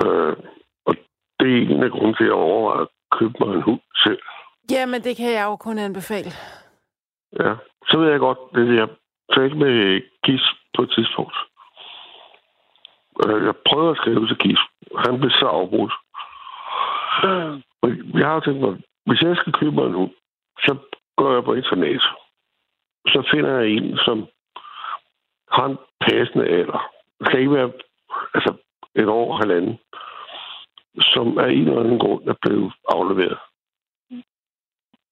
[0.05, 0.37] Øh,
[0.85, 0.95] og
[1.39, 4.21] det er en af grunden til, at jeg overvejer at købe mig en hund selv.
[4.71, 6.31] Jamen, det kan jeg jo kun anbefale.
[7.33, 7.55] Ja,
[7.87, 8.89] så ved jeg godt, det jeg
[9.35, 10.41] talte med Gis
[10.75, 11.37] på et tidspunkt.
[13.25, 14.59] Øh, jeg prøvede at skrive til Gis.
[15.05, 15.93] Han blev så afbrudt.
[17.81, 20.11] Og jeg har tænkt mig, hvis jeg skal købe mig en hund,
[20.59, 20.77] så
[21.17, 22.01] går jeg på internet.
[23.07, 24.27] Så finder jeg en, som
[25.51, 26.91] har en passende alder.
[27.19, 27.71] Det skal ikke være
[28.33, 28.53] altså,
[28.95, 29.79] et år og halvanden,
[31.01, 33.37] som af en eller anden grund er blevet afleveret.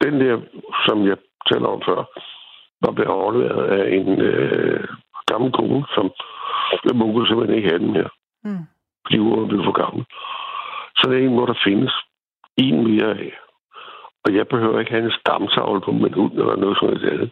[0.02, 0.42] Den der,
[0.86, 1.18] som jeg
[1.52, 2.00] taler om før,
[2.84, 4.88] var blevet afleveret af en øh,
[5.26, 6.06] gammel kone, som
[6.86, 8.10] jeg må simpelthen ikke have den her.
[8.44, 8.64] Mm.
[9.06, 10.06] Fordi hun blevet for gammel.
[10.98, 11.94] Så det er en, hvor der findes
[12.58, 13.34] en mere af.
[14.26, 17.32] Og jeg behøver ikke have en stamtavle på min hund eller noget sådan noget.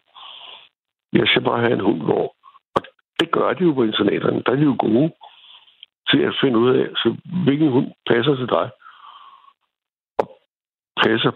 [1.14, 2.36] Jeg skal bare have en hund, hvor...
[2.76, 2.82] Og
[3.20, 4.44] det gør de jo på internaterne.
[4.46, 5.12] Der er de jo gode
[6.10, 8.70] til at finde ud af, så hvilken hund passer til dig.
[10.20, 10.28] Og
[11.04, 11.32] passer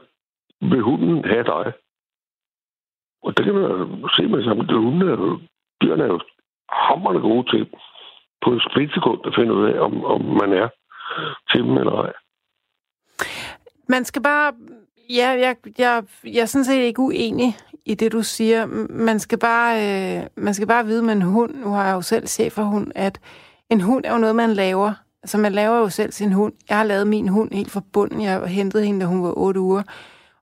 [0.62, 1.74] vil hunden have dig.
[3.23, 4.69] Og det kan man jo se med sammen.
[4.69, 5.39] Hunden er jo,
[5.82, 6.19] dyrene er jo
[6.69, 7.67] hammerne gode til
[8.43, 10.67] på et splitsekund at finde ud af, om, om man er
[11.51, 12.13] til dem eller ej.
[13.89, 14.53] Man skal bare...
[15.10, 17.53] Ja, jeg, jeg, jeg er sådan set ikke uenig
[17.86, 18.65] i det, du siger.
[18.89, 22.01] Man skal bare, øh, man skal bare vide med en hund, nu har jeg jo
[22.01, 23.19] selv chef for hund, at
[23.69, 24.93] en hund er jo noget, man laver.
[25.23, 26.53] Altså, man laver jo selv sin hund.
[26.69, 28.21] Jeg har lavet min hund helt fra bunden.
[28.21, 29.84] Jeg hentede hende, da hun var 8 uger.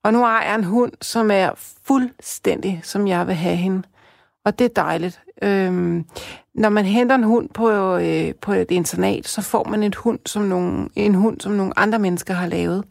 [0.08, 1.50] Og nu har jeg en hund, som er
[1.84, 3.84] fuldstændig, som jeg vil have hende.
[4.46, 5.22] Og det er dejligt.
[5.42, 6.06] Øhm,
[6.56, 10.20] når man henter en hund på, øh, på et internat, så får man et hund,
[10.26, 12.84] som nogle, en hund, som nogle andre mennesker har lavet.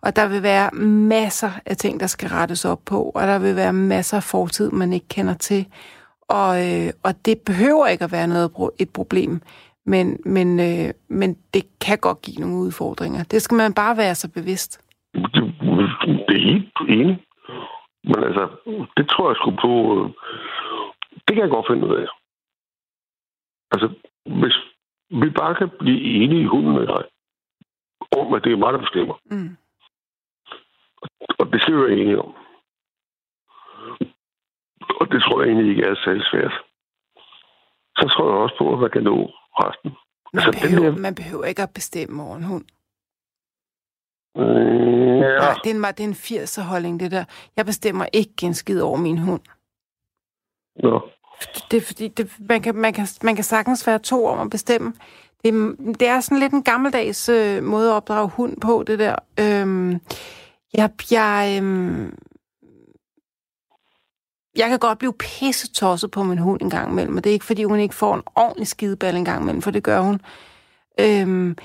[0.00, 0.70] Og der vil være
[1.10, 4.70] masser af ting, der skal rettes op på, og der vil være masser af fortid,
[4.70, 5.66] man ikke kender til.
[6.28, 9.40] Og, øh, og det behøver ikke at være noget et problem,
[9.86, 13.24] men, men, øh, men det kan godt give nogle udfordringer.
[13.24, 14.80] Det skal man bare være så bevidst.
[16.28, 17.26] Det, er helt enig.
[18.04, 18.44] Men altså,
[18.96, 19.72] det tror jeg skulle på...
[19.96, 20.10] Øh,
[21.26, 22.06] det kan jeg godt finde ud af.
[23.72, 23.88] Altså,
[24.40, 24.56] hvis
[25.10, 27.04] vi bare kan blive enige i hunden og jeg,
[28.18, 29.16] om, at det er mig, der bestemmer.
[29.24, 29.56] Mm.
[31.38, 32.34] Og det skal vi være enige om.
[35.00, 36.54] Og det tror jeg egentlig ikke er særlig svært.
[37.98, 39.16] Så tror jeg også på, at man kan nå
[39.62, 39.90] resten.
[40.32, 40.98] Man, altså, behøver, der...
[40.98, 42.64] man behøver ikke at bestemme over en hund.
[44.36, 45.38] Mm, ja.
[45.38, 47.24] Nej, det er en, det er en 80'er holdning, det der.
[47.56, 49.40] Jeg bestemmer ikke en skid over min hund.
[50.82, 51.00] Nå.
[51.70, 54.50] Det er fordi, det, man, kan, man, kan, man kan sagtens være to om at
[54.50, 54.94] bestemme.
[55.44, 58.98] Det er, det er sådan lidt en gammeldags øh, måde at opdrage hund på, det
[58.98, 59.16] der.
[59.40, 60.00] Øhm,
[60.74, 62.18] jeg, jeg, øhm,
[64.56, 67.34] jeg kan godt blive pisse tosset på min hund en gang imellem, og det er
[67.34, 70.20] ikke, fordi hun ikke får en ordentlig skideball en gang imellem, for det gør hun.
[71.00, 71.56] Øhm,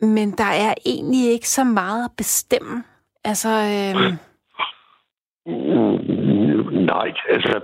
[0.00, 2.84] men der er egentlig ikke så meget at bestemme.
[3.24, 3.48] Altså.
[5.46, 5.76] Mm,
[6.92, 7.60] nej, altså,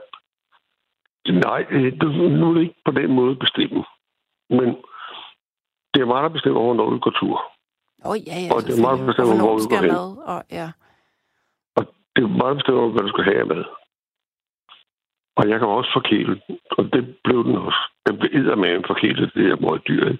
[1.28, 1.62] nej,
[2.38, 3.84] nu er det ikke på den måde bestemme.
[4.50, 4.76] Men
[5.94, 7.36] det er meget, der bestemmer, hvornår vi går tur.
[8.04, 8.54] Åh, oh, ja, ja.
[8.54, 9.90] Og det er meget, der bestemmer, hvor vi går hen.
[10.32, 10.68] Og, ja.
[11.76, 11.82] og
[12.16, 13.64] det er meget, der bestemmer, hvad du skal have med.
[15.38, 16.40] Og jeg kan også forkæle,
[16.78, 17.80] og det blev den også.
[18.06, 20.16] Den blev eddermagen forkælet, det her meget dyr.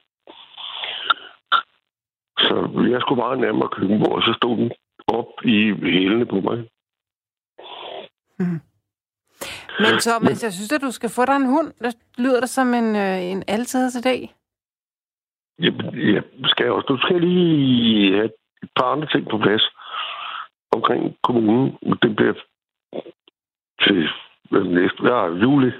[2.38, 2.54] Så
[2.90, 4.72] jeg skulle bare nærmere køkkenbord, og så stod den
[5.06, 6.68] op i hælene på mig.
[8.38, 8.60] Mm.
[9.78, 11.72] Men Thomas, jeg synes, at du skal få dig en hund.
[11.84, 14.34] Det lyder det som en, øh, en altid til dag.
[15.62, 16.86] Jamen, jeg skal også.
[16.86, 18.24] Du skal lige have
[18.62, 19.64] et par andre ting på plads
[20.72, 21.78] omkring kommunen.
[22.02, 22.34] Det bliver
[23.82, 24.08] til
[24.52, 25.70] næste ja, juli.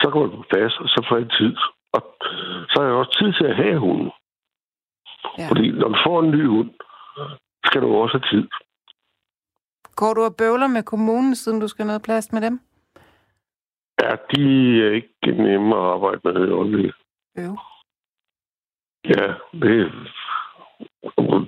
[0.00, 1.56] Så kommer du på plads, og så får jeg tid.
[1.92, 2.02] Og
[2.70, 4.10] så har jeg også tid til at have hunden.
[5.38, 5.48] Ja.
[5.48, 6.70] Fordi når du får en ny hund,
[7.64, 8.48] skal du også have tid.
[9.96, 12.60] Går du og bøvler med kommunen, siden du skal noget plads med dem?
[14.02, 14.42] Ja, de
[14.86, 16.94] er ikke nemme at arbejde med i øjeblikket.
[17.38, 17.58] Jo.
[19.04, 19.92] Ja, det,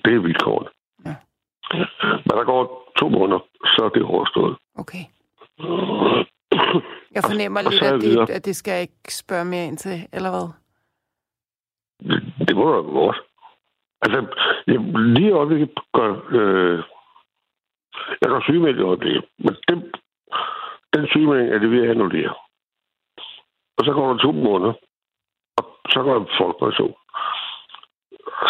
[0.05, 0.69] det er vilkårene.
[1.05, 1.17] Ja.
[2.25, 4.57] Men der går to måneder, så er det overstået.
[4.75, 5.05] Okay.
[7.15, 10.31] Jeg fornemmer lidt, at det, at det skal jeg ikke spørge mere ind til, eller
[10.31, 10.49] hvad?
[12.11, 13.17] Det, det må da godt.
[14.03, 14.27] Altså,
[14.67, 14.79] jeg,
[15.15, 16.11] lige i øjeblikket gør...
[16.31, 16.83] Øh,
[18.21, 19.93] jeg går sygemeldt i øjeblikket, men den,
[20.95, 22.35] den sygemelding er det ved at annullere.
[23.79, 24.73] Og så går der to måneder,
[25.57, 26.95] og så går der folkepension.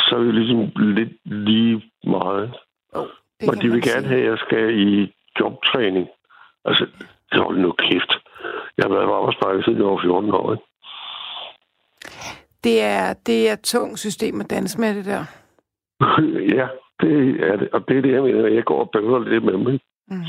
[0.09, 2.59] Så er vi ligesom lidt lige meget.
[2.93, 3.07] Oh,
[3.49, 6.09] og de vil gerne have, at jeg skal i jobtræning.
[6.65, 6.87] Altså,
[7.33, 8.13] hold nu kæft.
[8.77, 10.53] Jeg har været på arbejdsmarkedet siden jeg var 14 år.
[10.53, 10.65] Ikke?
[12.65, 15.25] Det er, det er et tungt system at danse med det der.
[16.59, 16.69] ja,
[17.01, 17.15] det
[17.51, 17.69] er det.
[17.73, 18.47] Og det er det, jeg mener.
[18.47, 19.81] Jeg går og bøver lidt med mig.
[20.09, 20.25] Mm.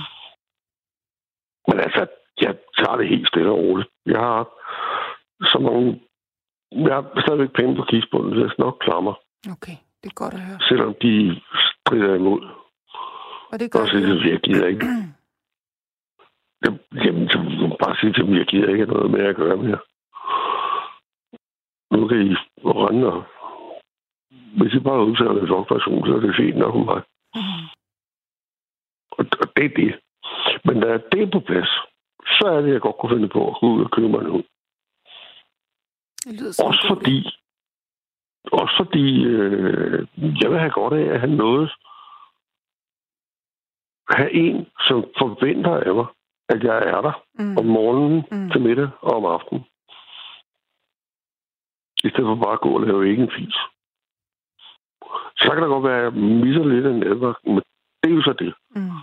[1.67, 2.07] Men altså,
[2.41, 3.89] jeg tager det helt stille og roligt.
[4.05, 4.43] Jeg har
[5.41, 6.01] så mange...
[6.71, 9.13] Jeg har stadigvæk penge på kigsbunden, så jeg skal nok klare mig.
[9.51, 10.59] Okay, det er godt at høre.
[10.69, 12.41] Selvom de strider imod.
[13.51, 14.31] Og det gør og så det.
[14.31, 14.85] Jeg gider ikke.
[17.05, 17.37] Jamen, så
[17.79, 19.79] bare sige til dem, jeg gider ikke noget med at gøre mere.
[21.91, 23.23] Nu kan I rende og
[24.57, 27.01] hvis I bare udtaler en folkepension, så er det fint nok for mig.
[27.35, 27.65] Mm.
[29.17, 29.99] Og, og det er det.
[30.65, 31.71] Men når det er på plads,
[32.37, 34.31] så er det, jeg godt kunne finde på at gå ud og købe mig en
[34.35, 34.43] hund.
[36.67, 37.17] Også fordi,
[38.51, 40.07] også fordi øh,
[40.41, 41.71] jeg vil have godt af at have noget,
[44.09, 46.05] have en, som forventer af mig,
[46.49, 47.57] at jeg er der mm.
[47.57, 48.51] om morgenen mm.
[48.51, 49.63] til middag og om aftenen.
[52.07, 53.57] I stedet for bare at gå og lave ikke en fis.
[55.41, 57.61] Så kan der godt være, at jeg misser lidt af netværk, men
[57.99, 58.53] det er jo så det.
[58.75, 58.97] Mm.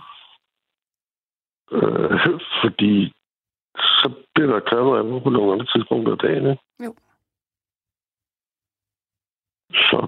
[1.75, 3.13] Øh, fordi
[3.99, 6.45] så bliver der taget af på nogle andre tidspunkter af dagen.
[6.51, 6.63] Ikke?
[6.85, 6.91] Jo.
[9.71, 9.99] Så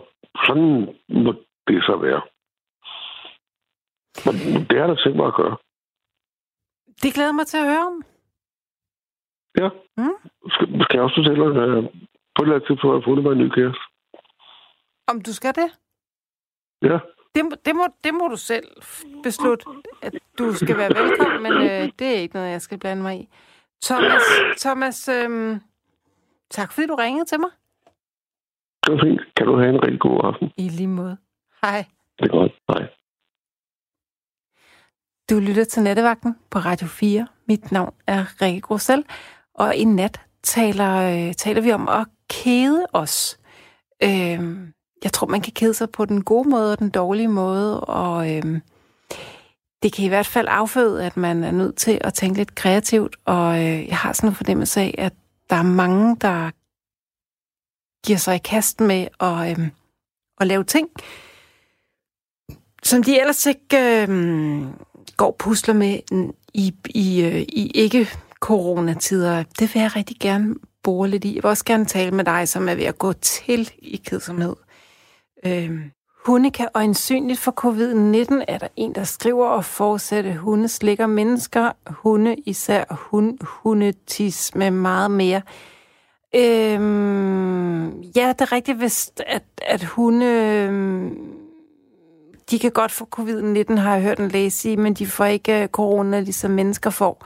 [0.45, 1.31] sådan må
[1.67, 2.21] det så være.
[4.25, 4.36] Men
[4.69, 5.57] det er der tænkt mig at gøre.
[7.01, 8.03] Det glæder mig til at høre om.
[9.62, 9.69] Ja.
[9.97, 10.17] Mm.
[10.53, 11.91] Skal, skal jeg også fortælle at
[12.38, 13.84] på et eller andet tidspunkt har fundet mig en ny kæreste.
[15.08, 15.69] Om du skal det?
[16.82, 16.97] Ja.
[17.36, 18.67] Det, det, må, det må du selv
[19.23, 19.65] beslutte,
[20.02, 23.19] at du skal være velkommen, men øh, det er ikke noget, jeg skal blande mig
[23.19, 23.30] i.
[23.84, 24.21] Thomas,
[24.58, 25.58] Thomas øh,
[26.50, 27.50] tak fordi du ringede til mig.
[28.84, 29.21] Det var fint.
[29.36, 30.52] Kan du have en rigtig god aften?
[30.58, 31.17] I lige måde.
[31.62, 31.86] Hej.
[32.19, 32.52] Det er godt.
[32.69, 32.88] Hej.
[35.30, 37.28] Du lytter til Nattevagten på Radio 4.
[37.47, 39.06] Mit navn er Rikke Grosel,
[39.54, 40.91] og i nat taler,
[41.28, 43.40] øh, taler vi om at kede os.
[44.04, 44.68] Øh,
[45.04, 48.36] jeg tror, man kan kede sig på den gode måde og den dårlige måde, og
[48.36, 48.62] øh,
[49.84, 53.16] det kan i hvert fald afføde, at man er nødt til at tænke lidt kreativt,
[53.26, 55.13] og øh, jeg har sådan en fornemmelse af, at
[55.50, 56.52] der er mange, der
[58.08, 59.68] giver sig i kast med at, øh,
[60.40, 60.90] at lave ting,
[62.84, 64.66] som de ellers ikke øh,
[65.18, 66.00] går pusler med
[66.54, 69.44] i, i, øh, i ikke-coronatider.
[69.60, 70.56] Det vil jeg rigtig gerne
[70.88, 71.36] bore lidt i.
[71.36, 74.56] Jeg vil også gerne tale med dig, som er ved at gå til i kedsomhed.
[75.45, 75.91] Øhm,
[76.26, 80.34] hunde kan øjensynligt for covid-19, er der en, der skriver og fortsætte.
[80.34, 85.41] Hunde slikker mennesker, hunde især hun, hundetis med meget mere.
[86.36, 91.17] Øhm, ja, det er rigtigt, hvis, at, at hunde øhm,
[92.52, 95.62] de kan godt få covid-19, har jeg hørt en læge sige, men de får ikke
[95.62, 97.26] øh, corona, ligesom mennesker får.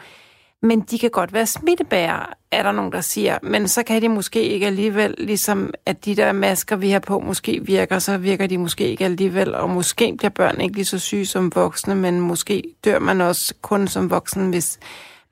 [0.64, 3.38] Men de kan godt være smittebærere, er der nogen, der siger.
[3.44, 7.20] Men så kan de måske ikke alligevel, ligesom at de der masker, vi har på,
[7.20, 9.56] måske virker, så virker de måske ikke alligevel.
[9.56, 13.54] Og måske bliver børn ikke lige så syge som voksne, men måske dør man også
[13.62, 14.80] kun som voksen, hvis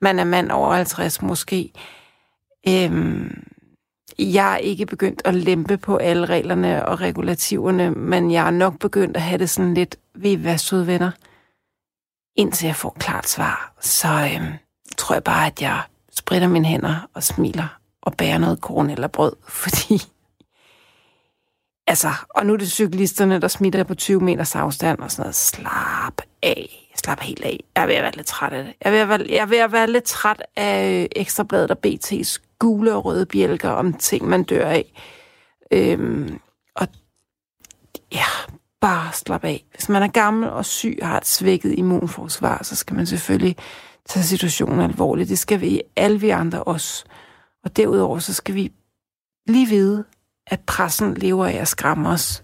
[0.01, 1.71] man er mand over 50 måske.
[2.67, 3.43] Øhm,
[4.19, 8.79] jeg er ikke begyndt at lempe på alle reglerne og regulativerne, men jeg er nok
[8.79, 11.11] begyndt at have det sådan lidt, ved hvad søde venner,
[12.35, 13.73] indtil jeg får klart svar.
[13.81, 14.53] Så øhm,
[14.99, 15.81] tror jeg bare, at jeg
[16.11, 19.33] spritter mine hænder og smiler og bærer noget korn eller brød,
[19.63, 20.01] fordi...
[21.87, 25.35] Altså, og nu er det cyklisterne, der smitter på 20 meters afstand og sådan noget.
[25.35, 26.91] Slap af.
[26.95, 27.59] Slap helt af.
[27.75, 28.73] Jeg er ved at være lidt træt af det.
[28.81, 31.71] Jeg er ved at være, jeg er ved at være lidt træt af øh, Ekstrabladet
[31.71, 34.93] og BT's gule og røde bjælker om ting, man dør af.
[35.71, 36.39] Øhm,
[36.75, 36.87] og
[38.13, 38.25] ja,
[38.81, 39.65] bare slap af.
[39.73, 43.55] Hvis man er gammel og syg og har et svækket immunforsvar, så skal man selvfølgelig
[44.09, 45.29] tage situationen alvorligt.
[45.29, 47.05] Det skal vi alle vi andre også.
[47.63, 48.71] Og derudover så skal vi
[49.47, 50.03] lige vide,
[50.47, 52.43] at pressen lever af at skræmme os.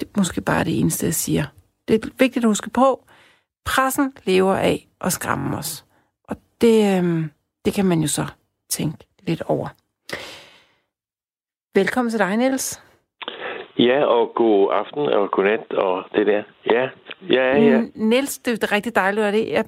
[0.00, 1.44] Det er måske bare det eneste, jeg siger.
[1.88, 3.04] Det er vigtigt at huske på.
[3.64, 5.84] Pressen lever af at skræmme os.
[6.28, 7.30] Og det, øhm,
[7.64, 8.26] det kan man jo så
[8.70, 9.68] tænke lidt over.
[11.74, 12.82] Velkommen til dig, Niels.
[13.78, 16.42] Ja, og god aften og godnat og det der.
[16.72, 16.88] Ja,
[17.30, 17.80] ja, ja.
[17.80, 19.48] Mm, Niels, det er rigtig dejligt, at det.
[19.48, 19.64] Jeg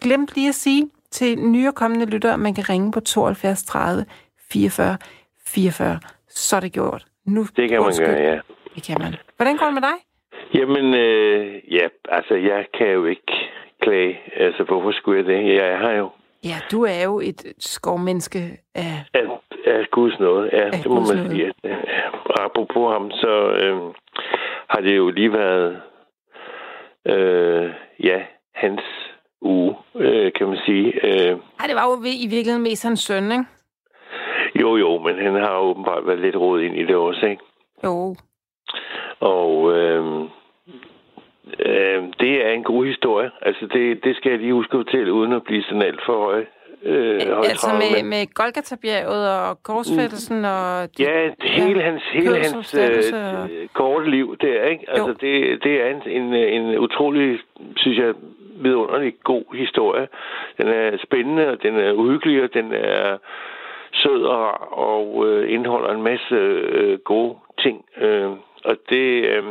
[0.00, 4.04] glemte lige at sige til nye kommende lyttere, at man kan ringe på 72 30
[4.50, 4.96] 44
[5.46, 5.98] 44.
[6.28, 7.04] Så er det gjort.
[7.26, 8.38] Nu, det kan man gøre, ja.
[8.74, 9.14] Det kan man.
[9.36, 9.98] Hvordan går det med dig?
[10.54, 13.32] Jamen, øh, ja, altså, jeg kan jo ikke
[13.80, 14.20] klage.
[14.36, 15.54] Altså, hvorfor skulle jeg det?
[15.54, 16.10] Jeg har jo
[16.44, 18.38] Ja, du er jo et skovmenneske
[18.74, 19.04] af...
[19.14, 19.26] Af,
[19.66, 21.52] af Guds noget, ja, af det må man sige.
[21.64, 21.76] Ja.
[22.40, 23.76] Apropos ham, så øh,
[24.68, 25.80] har det jo lige været,
[27.06, 28.22] øh, ja,
[28.54, 28.80] hans
[29.40, 31.06] uge, øh, kan man sige.
[31.06, 33.44] Øh, Ej, det var jo i virkeligheden mest hans søn, ikke?
[34.60, 37.42] Jo, jo, men han har åbenbart været lidt råd ind i det også, ikke?
[37.84, 38.16] Jo.
[39.20, 40.28] Og øh,
[41.58, 43.30] Øh, det er en god historie.
[43.42, 46.16] Altså, det, det skal jeg lige huske at fortælle, uden at blive sådan alt for
[46.24, 46.44] høj.
[46.84, 50.88] Øh, altså med, med Golgata-bjerget og korsfældelsen og...
[50.98, 54.84] Ja, hele ja, hans, hele hans øh, korte liv der, ikke?
[54.88, 57.38] Altså, det, det er en, en, en utrolig,
[57.76, 58.14] synes jeg,
[58.56, 60.08] vidunderlig god historie.
[60.58, 63.18] Den er spændende, og den er uhyggelig, og den er
[63.92, 67.84] sød og, og øh, indeholder en masse øh, gode ting.
[67.96, 68.30] Øh,
[68.64, 69.24] og det...
[69.24, 69.44] Øh,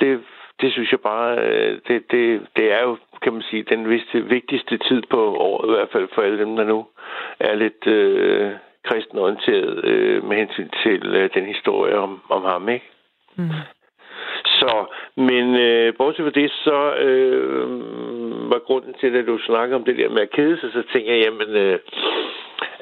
[0.00, 0.20] det,
[0.60, 4.24] det synes jeg bare, øh, det, det, det er jo, kan man sige, den vigtigste,
[4.24, 6.86] vigtigste tid på året, i hvert fald for alle dem, der nu
[7.40, 8.52] er lidt øh,
[8.84, 12.86] kristenorienteret øh, med hensyn til øh, den historie om, om ham, ikke?
[13.36, 13.50] Mm.
[14.44, 14.84] Så,
[15.16, 17.70] men øh, bortset fra det, så øh,
[18.50, 21.14] var grunden til, at du snakker om det der med at kede sig, så tænker
[21.14, 21.78] jeg, jamen, øh,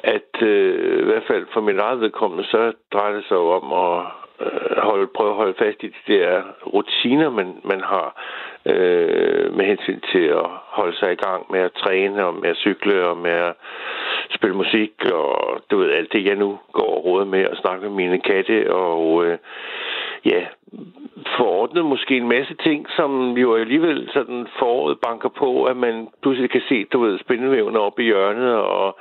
[0.03, 3.73] at øh, i hvert fald for min eget vedkommende, så drejer det sig jo om
[3.73, 4.05] at,
[4.41, 6.41] øh, holde, prøve at holde fast i de der
[6.73, 8.07] rutiner, man, man har
[8.65, 10.45] øh, med hensyn til at
[10.77, 13.53] holde sig i gang med at træne og med at cykle og med at
[14.35, 17.81] spille musik og du ved, alt det, jeg nu går og råder med at snakke
[17.81, 19.37] med mine katte og øh,
[20.25, 20.45] ja,
[21.37, 26.49] forordnet måske en masse ting, som jo alligevel sådan foråret banker på, at man pludselig
[26.51, 28.97] kan se, du ved, spindevævne op i hjørnet og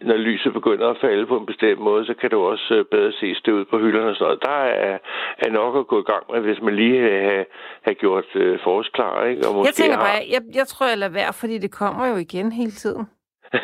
[0.00, 3.12] når lyset begynder at falde på en bestemt måde, så kan du også øh, bedre
[3.12, 4.42] se støvet på hylderne og sådan noget.
[4.42, 4.98] Der er,
[5.38, 7.44] er nok at gå i gang med, hvis man lige har,
[7.82, 9.24] har gjort uh, forårsklar.
[9.24, 9.48] Ikke?
[9.48, 10.04] Og måske jeg tænker har...
[10.04, 13.06] bare, jeg, jeg tror, jeg lader være, fordi det kommer jo igen hele tiden.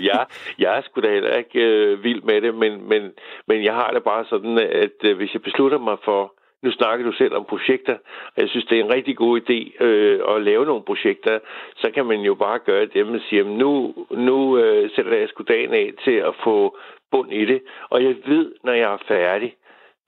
[0.09, 0.27] jeg,
[0.59, 3.03] jeg er sgu da heller ikke øh, vild med det, men, men,
[3.49, 7.07] men jeg har det bare sådan, at øh, hvis jeg beslutter mig for, nu snakker
[7.07, 7.97] du selv om projekter,
[8.37, 11.39] og jeg synes, det er en rigtig god idé øh, at lave nogle projekter.
[11.77, 15.45] Så kan man jo bare gøre det, man siger, nu, nu øh, sætter jeg sgu
[15.49, 16.77] dagen af til at få
[17.11, 17.63] bund i det.
[17.91, 19.55] Og jeg ved, når jeg er færdig,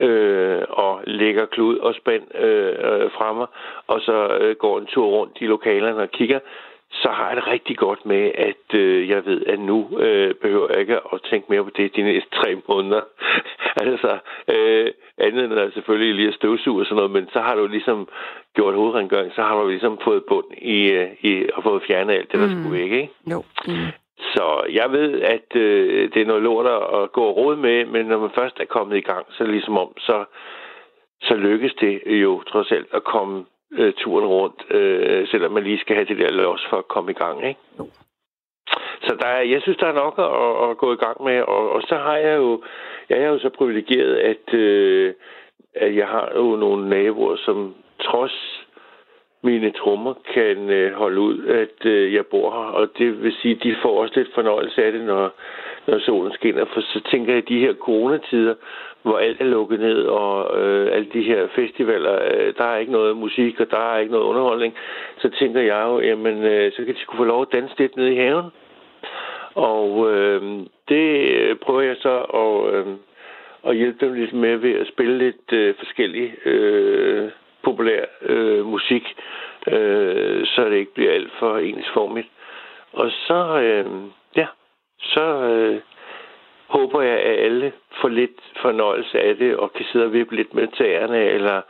[0.00, 3.46] øh, og lægger klud og spænd øh, øh, fremme,
[3.87, 6.40] og så øh, går en tur rundt i lokalerne og kigger,
[7.02, 10.68] så har jeg det rigtig godt med, at øh, jeg ved, at nu øh, behøver
[10.70, 13.00] jeg ikke at tænke mere på det de næste tre måneder.
[13.86, 14.18] altså,
[14.54, 14.86] øh,
[15.18, 18.08] andet end at selvfølgelig lige at støvsuge og sådan noget, men så har du ligesom
[18.54, 22.32] gjort hovedrengøring, så har du ligesom fået bund i, øh, i og fået fjernet alt
[22.32, 22.52] det, der mm.
[22.52, 23.10] skulle væk, ikke?
[23.30, 23.44] Jo.
[23.66, 23.90] Mm.
[24.34, 28.18] Så jeg ved, at øh, det er noget lort at gå råd med, men når
[28.18, 30.24] man først er kommet i gang, så ligesom om, så,
[31.22, 35.79] så lykkes det jo trods alt at komme øh, turen rundt, øh, selvom man lige
[35.79, 37.60] skal have det der los for at komme i gang, ikke?
[37.79, 37.87] Jo.
[39.02, 41.71] Så der er, jeg synes, der er nok at, at gå i gang med, og,
[41.71, 42.62] og så har jeg jo,
[43.08, 45.15] jeg er jo så privilegeret, at øh,
[45.75, 48.65] at jeg har jo nogle naboer, som trods
[49.42, 52.71] mine trommer kan øh, holde ud, at øh, jeg bor her.
[52.71, 55.35] Og det vil sige, at de får også lidt fornøjelse af det, når,
[55.87, 56.65] når solen skinner.
[56.65, 58.54] For så tænker jeg, at de her coronatider,
[59.05, 62.92] hvor alt er lukket ned, og øh, alle de her festivaler, øh, der er ikke
[62.92, 64.75] noget musik, og der er ikke noget underholdning,
[65.19, 67.96] så tænker jeg jo, jamen, øh, så kan de kunne få lov at danse lidt
[67.96, 68.50] nede i haven.
[69.55, 70.42] Og øh,
[70.88, 72.87] det prøver jeg så at, øh,
[73.67, 77.31] at hjælpe dem lidt med ved at spille lidt øh, forskellig øh,
[77.63, 79.17] populær øh, musik,
[79.67, 82.29] øh, så det ikke bliver alt for ensformigt.
[82.92, 83.87] Og så, øh,
[84.37, 84.46] ja,
[84.98, 85.81] så øh,
[86.69, 90.54] håber jeg, at alle får lidt fornøjelse af det, og kan sidde og vippe lidt
[90.54, 91.60] med tæerne, eller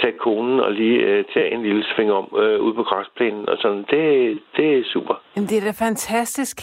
[0.00, 3.58] tage konen og lige øh, tage en lille sving om øh, ude på græsplænen og
[3.58, 3.84] sådan.
[3.90, 5.14] Det, det er super.
[5.36, 6.56] Jamen, det er da fantastisk.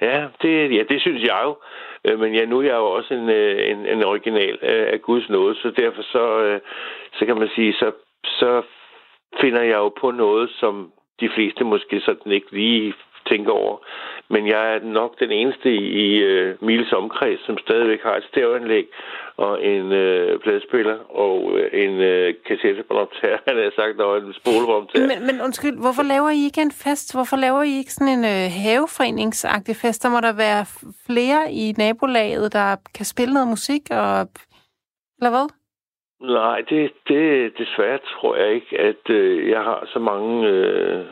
[0.00, 1.56] Ja, det, ja, det synes jeg jo.
[2.04, 5.02] Øh, men ja, nu er jeg jo også en, øh, en, en original øh, af
[5.02, 6.58] Guds nåde, så derfor så,
[7.18, 7.92] så kan man sige, så,
[8.24, 8.62] så
[9.40, 12.94] finder jeg jo på noget, som de fleste måske sådan ikke lige
[13.26, 13.76] tænker over.
[14.28, 18.24] Men jeg er nok den eneste i, i uh, Miles omkreds, som stadigvæk har et
[18.30, 18.86] stereoanlæg
[19.36, 25.06] og en uh, pladespiller og uh, en uh, kassettebåndoptager, han har sagt, og en spolebåndoptager.
[25.06, 27.14] Men, men undskyld, hvorfor laver I ikke en fest?
[27.16, 30.02] Hvorfor laver I ikke sådan en uh, haveforeningsagtig fest?
[30.02, 30.64] Der må der være
[31.06, 34.28] flere i nabolaget, der kan spille noget musik, og...
[35.18, 35.48] eller hvad?
[36.20, 41.04] Nej, det, det desværre tror jeg ikke, at øh, jeg har så mange øh,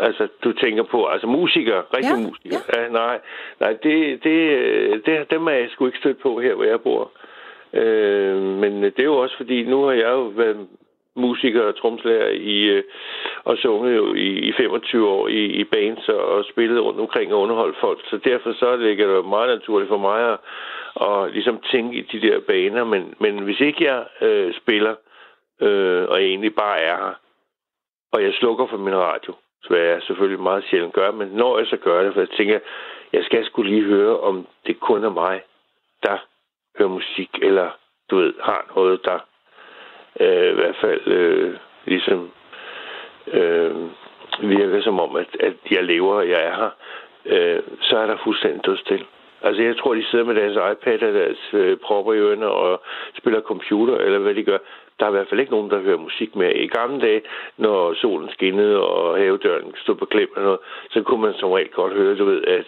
[0.00, 2.60] Altså, du tænker på, altså musikere, rigtig ja, musikere.
[2.76, 2.82] Ja.
[2.82, 3.20] Ja, nej,
[3.60, 7.10] nej det, det, det, dem er jeg sgu ikke stødt på her, hvor jeg bor.
[7.72, 10.68] Øh, men det er jo også fordi, nu har jeg jo været
[11.16, 12.82] musiker og tromslærer i, øh,
[13.44, 17.40] og sunget jo i, i 25 år i, i bands og spillet rundt omkring og
[17.40, 18.00] underholdt folk.
[18.10, 20.38] Så derfor så ligger det meget naturligt for mig at,
[21.08, 22.84] at ligesom tænke i de der baner.
[22.84, 24.94] Men, men hvis ikke jeg øh, spiller,
[25.62, 27.14] øh, og jeg egentlig bare er her,
[28.12, 29.34] og jeg slukker for min radio,
[29.68, 32.58] hvad jeg selvfølgelig meget sjældent gør, men når jeg så gør det, for jeg tænker,
[33.12, 35.42] jeg skal skulle lige høre, om det kun er mig,
[36.02, 36.18] der
[36.78, 37.70] hører musik, eller
[38.10, 39.18] du ved, har noget, der
[40.20, 42.30] øh, i hvert fald øh, ligesom
[43.32, 43.74] øh,
[44.42, 46.70] virker som om, at, at jeg lever, og jeg er her,
[47.24, 49.06] øh, så er der fuldstændig dødstil.
[49.42, 52.82] Altså, jeg tror, de sidder med deres iPad og deres øh, propper i ørerne og
[53.18, 54.58] spiller computer, eller hvad de gør.
[55.00, 56.56] Der er i hvert fald ikke nogen, der hører musik mere.
[56.56, 57.22] I gamle dage,
[57.56, 60.58] når solen skinnede og havedøren stod på klem og noget,
[60.90, 62.66] så kunne man som regel godt høre, du ved, at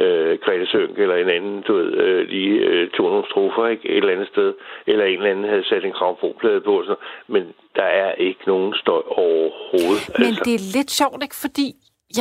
[0.00, 3.88] øh, Grete Sønk eller en anden, du ved, øh, lige øh, tog nogle strofer ikke,
[3.88, 4.54] et eller andet sted,
[4.86, 6.82] eller en eller anden havde sat en kravboplade på.
[6.82, 7.42] Sådan Men
[7.76, 10.10] der er ikke nogen støj overhovedet.
[10.18, 10.42] Men altså.
[10.44, 11.36] det er lidt sjovt, ikke?
[11.36, 11.68] Fordi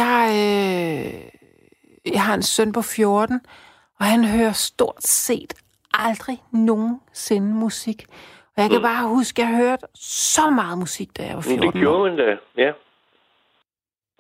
[0.02, 1.08] jeg, øh,
[2.14, 3.40] jeg har en søn på 14,
[4.00, 5.54] og han hører stort set
[5.94, 8.00] aldrig nogensinde musik.
[8.56, 8.90] Og jeg kan mm.
[8.92, 9.86] bare huske, at jeg hørte
[10.34, 12.72] så meget musik, da jeg var 14 Det gjorde man da, ja.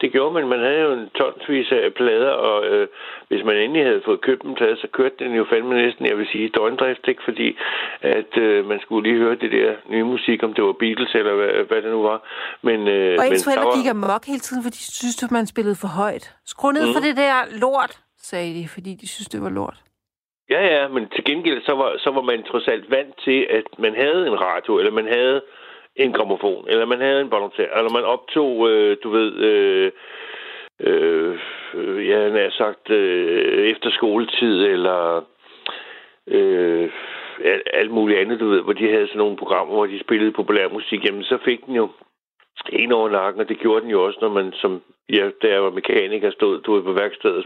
[0.02, 0.48] Det gjorde man.
[0.48, 2.88] Man havde jo en tonsvis af plader, og øh,
[3.28, 6.18] hvis man endelig havde fået købt en plade, så kørte den jo fandme næsten, jeg
[6.18, 7.22] vil sige, døgndrift, ikke?
[7.26, 7.58] Fordi
[8.02, 11.36] at øh, man skulle lige høre det der nye musik, om det var Beatles eller
[11.36, 12.20] hvad, hvad det nu var.
[12.62, 13.78] Men, øh, og ens forældre var...
[13.78, 16.26] gik amok hele tiden, fordi de syntes, at man spillede for højt.
[16.46, 16.94] Skru ned mm.
[16.94, 17.94] for det der lort,
[18.30, 19.78] sagde de, fordi de synes, det var lort.
[20.50, 23.80] Ja, ja, men til gengæld så var, så var man trods alt vant til, at
[23.80, 25.42] man havde en radio, eller man havde
[25.96, 29.92] en gramofon, eller man havde en båndoptager, eller man optog, øh, du ved, øh,
[30.80, 31.40] øh,
[32.08, 35.26] jeg har sagt, øh, efter skoletid, eller
[36.28, 36.90] øh,
[37.74, 40.70] alt muligt andet, du ved, hvor de havde sådan nogle programmer, hvor de spillede populær
[40.70, 41.90] musik, jamen så fik den jo
[42.70, 45.64] en over nakken, og det gjorde den jo også, når man som ja, da jeg
[45.64, 47.46] var mekaniker, stod du på værkstedet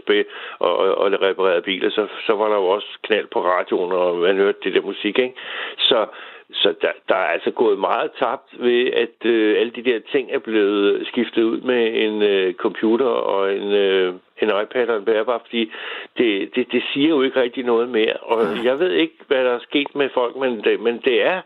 [0.58, 3.92] og, og, og, og reparerede biler, så, så var der jo også knald på radioen,
[3.92, 5.34] og man hørte det der musik, ikke?
[5.78, 6.06] Så,
[6.52, 10.30] så der, der er altså gået meget tabt ved, at øh, alle de der ting
[10.32, 15.04] er blevet skiftet ud med en øh, computer og en, øh, en iPad og en
[15.04, 15.72] bærbar, fordi
[16.18, 18.16] det, det, det siger jo ikke rigtig noget mere.
[18.16, 21.40] Og jeg ved ikke, hvad der er sket med folk, men det, men det er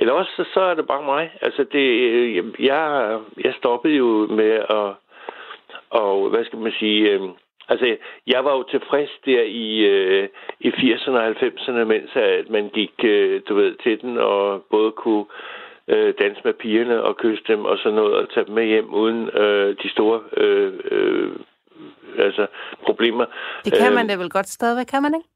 [0.00, 1.30] eller også så, så er det bare mig.
[1.42, 4.94] Altså det, øh, jeg, jeg stoppede jo med at,
[5.90, 7.20] og hvad skal man sige, øh,
[7.68, 7.96] altså
[8.26, 10.28] jeg var jo tilfreds der i, øh,
[10.60, 14.90] i 80'erne og 90'erne, mens at man gik, øh, du ved, til den og både
[14.92, 15.24] kunne
[15.88, 18.94] øh, danse med pigerne og kysse dem og sådan noget, og tage dem med hjem
[18.94, 21.30] uden øh, de store øh, øh,
[22.18, 22.46] altså,
[22.82, 23.26] problemer.
[23.64, 25.28] Det kan man da vel godt stadigvæk, kan man ikke?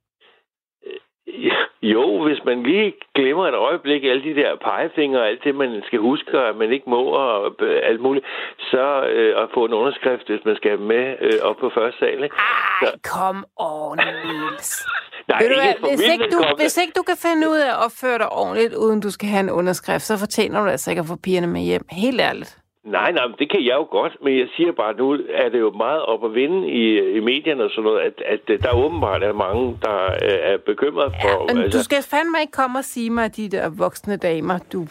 [1.83, 5.83] Jo, hvis man lige glemmer et øjeblik alle de der pegefinger og alt det, man
[5.87, 7.55] skal huske, og man ikke må og
[7.91, 8.27] alt muligt,
[8.59, 12.25] så øh, at få en underskrift, hvis man skal med øh, op på første sal.
[12.25, 12.37] Ikke?
[12.83, 14.87] Ej, kom on, Niels.
[15.29, 17.71] Nej, Ved du ikke hvad, hvis, ikke du, hvis ikke du kan finde ud af
[17.71, 21.01] at opføre dig ordentligt, uden du skal have en underskrift, så fortjener du altså ikke
[21.01, 21.85] at få pigerne med hjem.
[21.91, 22.59] Helt ærligt.
[22.85, 25.61] Nej, nej, men det kan jeg jo godt, men jeg siger bare, nu er det
[25.61, 29.23] jo meget op at vinde i, i medierne og sådan noget, at, at der åbenbart
[29.23, 31.47] er mange, der øh, er bekymret for...
[31.49, 34.59] Ja, men du skal fandme ikke komme og sige mig, at de der voksne damer,
[34.73, 34.87] du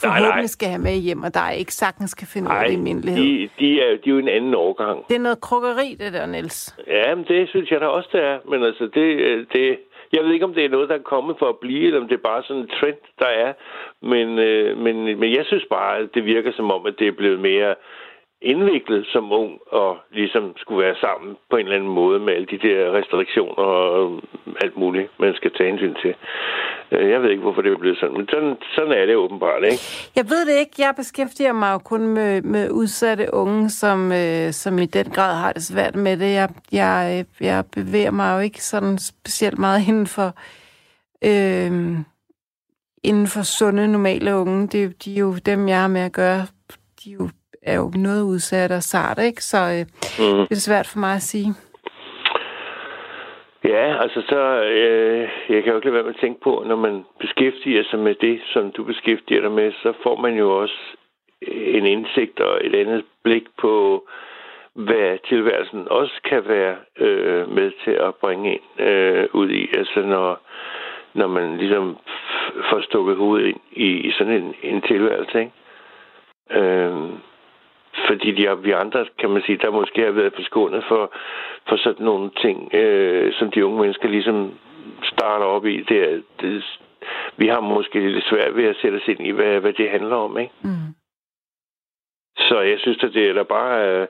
[0.00, 0.46] forhåbentlig nej.
[0.46, 2.72] skal have med hjem, og der er ikke sagtens kan finde ud af Nej, det
[2.72, 3.22] i mindelighed.
[3.24, 5.08] de, de, er, de er jo en anden årgang.
[5.08, 6.76] Det er noget krukkeri, det der, Niels.
[6.86, 8.38] Ja, men det synes jeg da også, det er.
[8.50, 9.78] Men altså, det, øh, det,
[10.12, 12.08] jeg ved ikke, om det er noget, der er kommet for at blive, eller om
[12.08, 13.52] det er bare sådan en trend, der er.
[14.02, 17.12] Men, øh, men, men jeg synes bare, at det virker som om, at det er
[17.12, 17.74] blevet mere
[18.42, 22.46] indviklet som ung, og ligesom skulle være sammen på en eller anden måde med alle
[22.46, 24.22] de der restriktioner og
[24.62, 26.14] alt muligt, man skal tage hensyn til.
[26.92, 29.64] Øh, jeg ved ikke, hvorfor det er blevet sådan, men sådan, sådan er det åbenbart,
[29.64, 29.82] ikke?
[30.16, 30.72] Jeg ved det ikke.
[30.78, 35.34] Jeg beskæftiger mig jo kun med, med udsatte unge, som, øh, som i den grad
[35.34, 36.32] har det svært med det.
[36.34, 40.28] Jeg, jeg, øh, jeg bevæger mig jo ikke sådan specielt meget inden for,
[41.24, 41.98] øh,
[43.04, 44.66] inden for sunde, normale unge.
[44.66, 46.46] Det, de er jo dem, jeg har med at gøre.
[47.04, 47.28] De er jo,
[47.62, 49.44] er jo noget udsatte og sarte, ikke?
[49.44, 49.86] Så øh,
[50.18, 50.46] Mm.
[50.48, 51.54] det er svært for mig at sige.
[53.64, 56.76] Ja, altså så, øh, jeg kan jo ikke lade være med at tænke på, når
[56.76, 60.74] man beskæftiger sig med det, som du beskæftiger dig med, så får man jo også
[61.52, 64.04] en indsigt og et andet blik på,
[64.74, 69.68] hvad tilværelsen også kan være øh, med til at bringe ind øh, ud i.
[69.78, 70.40] Altså når,
[71.14, 71.96] når man ligesom
[72.70, 75.52] får stukket hovedet ind i, i sådan en, en tilværelse, ikke?
[76.50, 76.92] Øh,
[78.06, 81.12] fordi de, vi andre, kan man sige, der måske har været forskånet for,
[81.68, 84.54] for sådan nogle ting, øh, som de unge mennesker ligesom
[85.02, 85.82] starter op i.
[85.82, 86.64] Det er, det,
[87.36, 90.16] vi har måske lidt svært ved at sætte os ind i, hvad, hvad det handler
[90.16, 90.52] om, ikke?
[90.62, 90.94] Mm.
[92.38, 94.06] Så jeg synes, at det er da bare øh,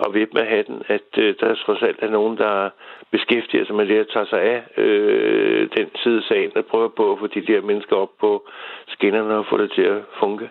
[0.00, 2.70] at vippe med hatten, at øh, der trods alt er nogen, der
[3.10, 6.88] beskæftiger sig med det at tage sig af øh, den side af sagen, og prøver
[6.88, 8.48] på at få de der mennesker op på
[8.86, 10.50] skinnerne og få det til at funke.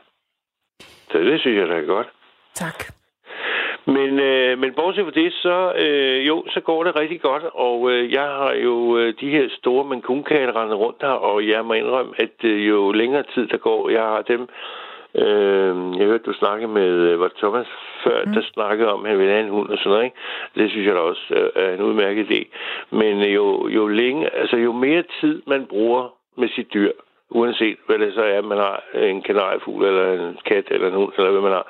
[1.11, 2.07] Så det synes jeg da er godt.
[2.56, 2.93] Tak.
[3.86, 7.91] Men, øh, men bortset fra det, så, øh, jo, så går det rigtig godt, og
[7.91, 11.74] øh, jeg har jo øh, de her store mankunkatte rendet rundt her, og jeg må
[11.74, 14.41] indrømme, at øh, jo længere tid der går, jeg har dem,
[15.16, 17.68] øh, jeg hørte, du snakke med, øh, var Thomas
[18.04, 18.34] før, mm.
[18.34, 20.18] der snakkede om, at han ville have en hund og sådan noget, ikke?
[20.56, 22.41] Det synes jeg da også øh, er en udmærket idé.
[22.89, 26.91] Men øh, jo, jo, længe, altså, jo mere tid man bruger med sit dyr,
[27.30, 31.13] uanset hvad det så er, man har en kanariefugl, eller en kat, eller en hund,
[31.17, 31.67] eller hvad man har,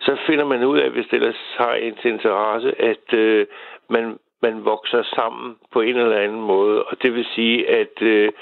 [0.00, 3.46] så finder man ud af, hvis det ellers har en til interesse, at øh,
[3.90, 6.82] man, man vokser sammen på en eller anden måde.
[6.84, 8.32] Og det vil sige, at øh,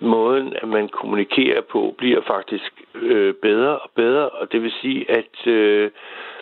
[0.00, 4.28] måden, at man kommunikerer på, bliver faktisk øh, bedre og bedre.
[4.28, 5.90] Og det vil sige, at øh,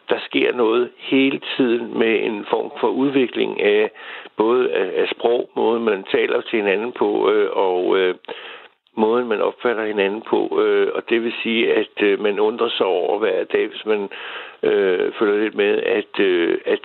[0.09, 3.90] der sker noget hele tiden med en form for udvikling af
[4.36, 8.14] både af, af sprog, måden man taler til hinanden på, øh, og øh,
[8.97, 10.61] måden, man opfatter hinanden på.
[10.62, 14.09] Øh, og det vil sige, at øh, man undrer sig over hver dag, hvis man
[14.62, 16.80] øh, følger lidt med, at, øh, at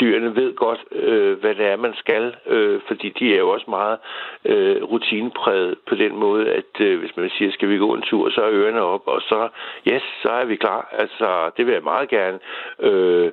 [0.00, 3.66] dyrene ved godt, øh, hvad det er, man skal, øh, fordi de er jo også
[3.68, 3.98] meget
[4.44, 8.30] øh, rutinepræget på den måde, at øh, hvis man siger, skal vi gå en tur,
[8.30, 9.48] så er ørerne op, og så,
[9.88, 10.88] yes, så er vi klar.
[10.92, 12.38] Altså, det vil jeg meget gerne.
[12.80, 13.32] Øh,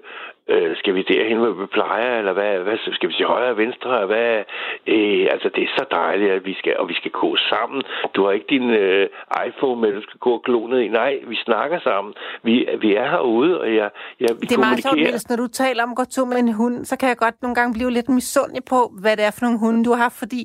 [0.49, 3.57] øh, skal vi derhen, hvor vi plejer, eller hvad, hvad skal vi sige højre og
[3.57, 4.43] venstre, hvad,
[4.87, 7.83] øh, altså det er så dejligt, at vi skal, og vi skal gå sammen.
[8.15, 9.09] Du har ikke din øh,
[9.47, 10.87] iPhone med, du skal gå og glo ned i.
[10.87, 12.13] Nej, vi snakker sammen.
[12.43, 13.89] Vi, vi er herude, og jeg,
[14.19, 14.95] jeg vi Det er meget sjovt.
[14.97, 17.41] Niels, når du taler om at gå tur med en hund, så kan jeg godt
[17.41, 20.41] nogle gange blive lidt misundelig på, hvad det er for nogle hunde, du har, fordi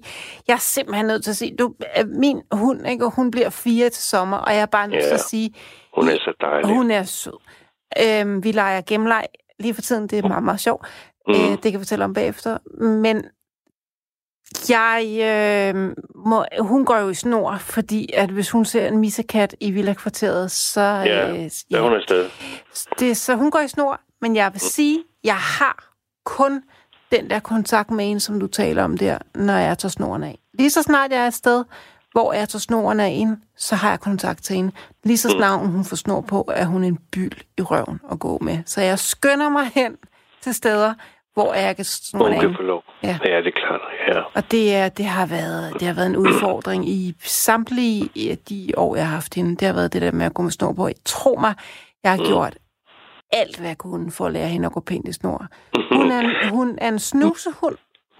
[0.48, 3.50] jeg er simpelthen nødt til at sige, du, øh, min hund, ikke, og hun bliver
[3.50, 5.14] fire til sommer, og jeg er bare nødt til Ja.
[5.14, 5.50] at sige,
[5.94, 6.76] Hun er så dejlig.
[6.76, 7.38] hun er sød.
[8.04, 9.24] Øhm, vi leger gemmeleg
[9.60, 10.86] lige for tiden, det er meget, meget sjovt.
[11.28, 11.34] Mm.
[11.34, 12.58] Øh, det kan jeg fortælle om bagefter.
[12.84, 13.24] Men
[14.68, 15.18] jeg,
[15.76, 15.94] øh,
[16.26, 20.50] må, hun går jo i snor, fordi at hvis hun ser en missekat i Villa-kvarteret,
[20.50, 20.80] så...
[20.80, 22.30] Ja, øh, Så er hun afsted.
[22.98, 25.92] det, så hun går i snor, men jeg vil sige, jeg har
[26.24, 26.62] kun
[27.12, 30.38] den der kontakt med en, som du taler om der, når jeg tager snoren af.
[30.54, 31.64] Lige så snart jeg er afsted,
[32.12, 34.72] hvor jeg tager snoren af en, så har jeg kontakt til hende.
[35.04, 38.38] Lige så snart hun får snor på, er hun en byld i røven at gå
[38.38, 38.58] med.
[38.66, 39.96] Så jeg skynder mig hen
[40.40, 40.94] til steder,
[41.34, 42.40] hvor jeg kan snoren af.
[43.02, 43.18] Ja.
[43.24, 43.80] ja, det er klart.
[44.08, 44.20] Ja.
[44.34, 48.72] Og det, er, det, har været, det har været en udfordring i samtlige af de
[48.76, 49.56] år, jeg har haft hende.
[49.56, 50.88] Det har været det der med at gå med snor på.
[51.04, 51.54] Tro mig,
[52.02, 52.58] jeg har gjort
[53.32, 55.46] alt, hvad jeg kunne for at lære hende at gå pænt i snor.
[55.92, 57.76] Hun er en, hun er en snusehund.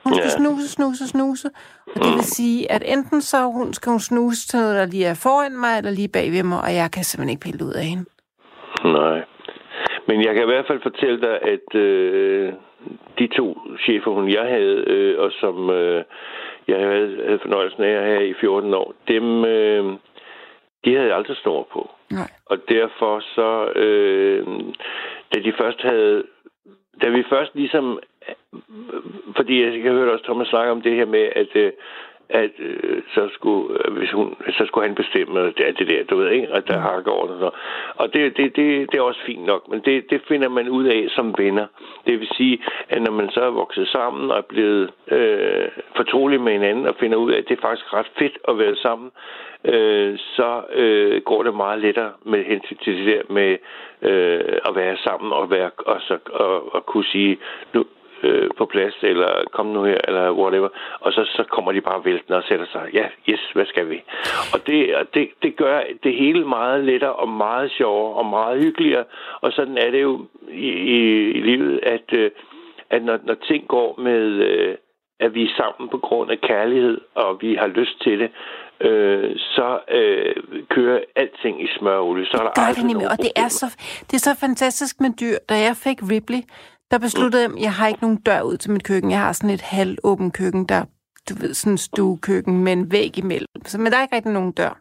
[0.08, 0.38] Hun skal Ja.
[0.40, 1.48] snuse, snuse, snuse.
[1.94, 5.06] Og det vil sige, at enten så hun, skal hun snuse til noget, der lige
[5.06, 7.74] er foran mig, eller lige bag ved mig, og jeg kan simpelthen ikke pille ud
[7.82, 8.04] af hende.
[8.98, 9.18] Nej.
[10.08, 12.52] Men jeg kan i hvert fald fortælle dig, at øh,
[13.18, 13.46] de to
[13.84, 16.04] chefer, hun jeg havde, øh, og som øh,
[16.68, 19.84] jeg havde, havde fornøjelsen af her i 14 år, dem, øh,
[20.84, 21.90] de havde jeg aldrig snor på.
[22.10, 22.30] Nej.
[22.46, 24.46] Og derfor så, øh,
[25.34, 26.22] da de først havde,
[27.02, 27.98] da vi først ligesom,
[29.36, 31.72] fordi jeg kan høre også Thomas snakke om det her med, at øh,
[32.28, 36.04] at øh, så skulle øh, hvis hun så skulle han bestemme det, det det der
[36.04, 36.48] du ved ikke?
[36.48, 37.50] At der har går og så
[37.96, 40.84] og det, det, det, det er også fint nok men det, det finder man ud
[40.84, 41.66] af som venner.
[42.06, 46.40] Det vil sige at når man så er vokset sammen og er blevet øh, fortrolig
[46.40, 49.10] med hinanden og finder ud af at det er faktisk ret fedt at være sammen
[49.64, 53.56] øh, så øh, går det meget lettere med hensyn til det der med
[54.02, 57.38] øh, at være sammen og være og så og, og kunne sige
[57.74, 57.84] nu
[58.22, 60.68] øh, på plads, eller kom nu her, eller whatever.
[61.00, 64.02] Og så, så kommer de bare væltende og sætter sig, ja, yes, hvad skal vi?
[64.52, 68.62] Og det, og det, det gør det hele meget lettere og meget sjovere og meget
[68.62, 69.04] hyggeligere.
[69.40, 72.30] Og sådan er det jo i, i, i livet, at, øh,
[72.90, 74.74] at når, når ting går med, øh,
[75.20, 78.30] at vi er sammen på grund af kærlighed, og vi har lyst til det,
[78.80, 80.34] øh, så øh,
[80.70, 82.26] kører alting i smørolie.
[82.26, 83.66] Så er der det gør det nemlig, og det er, så,
[84.08, 85.36] det er så fantastisk med dyr.
[85.48, 86.42] Da jeg fik Ripley,
[86.90, 89.10] der besluttede jeg, at jeg har ikke nogen dør ud til mit køkken.
[89.10, 90.84] Jeg har sådan et halvåbent køkken, der,
[91.28, 93.48] du ved, sådan en stuekøkken med en væg imellem.
[93.66, 94.80] Så, men der er ikke rigtig nogen dør.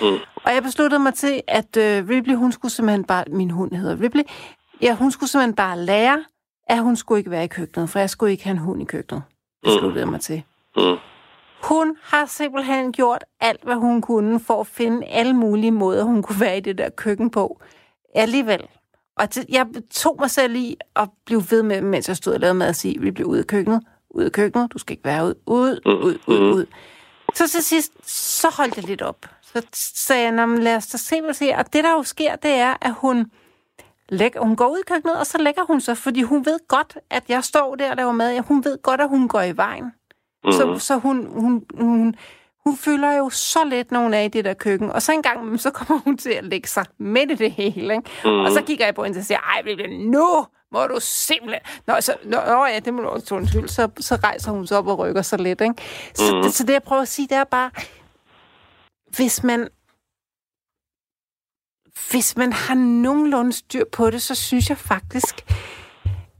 [0.00, 0.18] Mm.
[0.34, 4.00] Og jeg besluttede mig til, at uh, Ripley, hun skulle simpelthen bare, min hund hedder
[4.00, 4.22] Ripley,
[4.82, 6.24] ja, hun skulle simpelthen bare lære,
[6.68, 8.84] at hun skulle ikke være i køkkenet, for jeg skulle ikke have en hund i
[8.84, 9.22] køkkenet.
[9.62, 10.42] Besluttede jeg mig til.
[10.76, 10.96] Mm.
[11.62, 16.22] Hun har simpelthen gjort alt, hvad hun kunne, for at finde alle mulige måder, hun
[16.22, 17.60] kunne være i det der køkken på.
[18.14, 18.68] Alligevel
[19.16, 22.40] og det, jeg tog mig selv i at blive ved med, mens jeg stod og
[22.40, 25.04] lavede mad, at sige, vi bliver ude af køkkenet, ude af køkkenet, du skal ikke
[25.04, 26.66] være ud, ud, ud, ud, ud.
[27.34, 27.92] Så til sidst,
[28.38, 29.26] så holdt jeg lidt op.
[29.42, 31.58] Så sagde jeg, lad os da se, hvad siger.
[31.58, 33.30] Og det, der jo sker, det er, at hun,
[34.08, 36.98] lægger, hun går ud i køkkenet, og så lægger hun sig, fordi hun ved godt,
[37.10, 38.40] at jeg står der og laver mad.
[38.40, 39.84] Hun ved godt, at hun går i vejen.
[40.44, 40.52] Mm.
[40.52, 42.14] Så, så hun, hun, hun,
[42.66, 45.60] hun fylder jo så lidt nogle af i det der køkken, og så en gang
[45.60, 48.10] så kommer hun til at lægge sig midt i det hele, ikke?
[48.24, 48.30] Mm.
[48.30, 51.60] Og så kigger jeg på hende og siger, ej, nu må du simpelthen...
[51.86, 53.68] Nå, så, nå, nå ja, det må du også undskyld.
[53.68, 55.74] Så, så rejser hun sig op og rykker sig lidt, ikke?
[56.14, 56.42] Så, mm.
[56.42, 57.70] det, så det, jeg prøver at sige, det er bare,
[59.16, 59.68] hvis man
[62.10, 65.44] hvis man har nogenlunde styr på det, så synes jeg faktisk,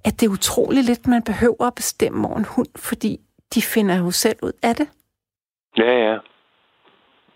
[0.04, 3.20] at det er utroligt lidt, man behøver at bestemme over en hund, fordi
[3.54, 4.88] de finder jo selv ud af det.
[5.78, 6.18] Ja, ja.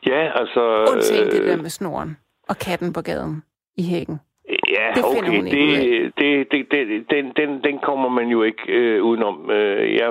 [0.06, 0.86] Ja, altså...
[0.92, 2.16] Undtagen øh, det der med snoren
[2.48, 3.42] og katten på gaden
[3.76, 4.20] i hækken.
[4.48, 9.02] Ja, det okay, det, det, det, det, den, den, den kommer man jo ikke øh,
[9.02, 9.50] udenom.
[9.50, 10.10] Øh, jeg,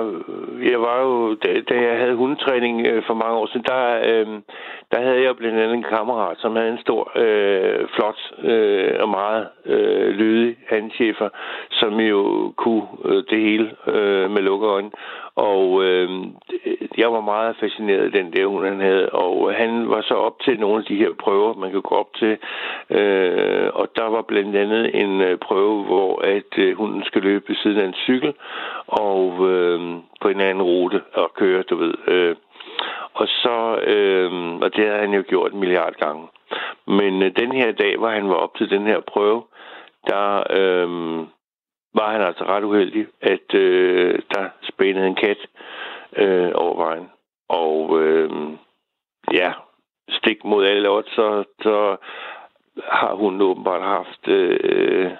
[0.70, 4.26] jeg var jo, da, da jeg havde hundetræning øh, for mange år siden, der, øh,
[4.92, 8.20] der havde jeg blandt andet en kammerat, som havde en stor, øh, flot
[8.50, 11.28] øh, og meget øh, lydig handchefer,
[11.70, 14.90] som jo kunne øh, det hele øh, med lukkeøjne.
[15.38, 16.08] Og øh,
[16.98, 19.08] jeg var meget fascineret af den der hund, han havde.
[19.10, 22.12] Og han var så op til nogle af de her prøver, man kan gå op
[22.14, 22.38] til.
[22.90, 27.44] Øh, og der var blandt andet en øh, prøve, hvor at øh, hunden skal løbe
[27.48, 28.34] ved siden af en cykel.
[28.86, 29.80] Og øh,
[30.20, 31.94] på en anden rute og køre, du ved.
[32.08, 32.36] Øh,
[33.14, 34.32] og så, øh,
[34.62, 36.26] og det har han jo gjort en milliard gange.
[36.86, 39.42] Men øh, den her dag, hvor han var op til den her prøve,
[40.06, 40.42] der...
[40.50, 40.88] Øh,
[41.94, 45.38] var han altså ret uheldig, at øh, der spændede en kat
[46.16, 47.10] øh, over vejen.
[47.48, 48.30] Og øh,
[49.32, 49.52] ja,
[50.10, 51.96] stik mod alle odds, så, så
[52.84, 55.10] har hun åbenbart haft øh,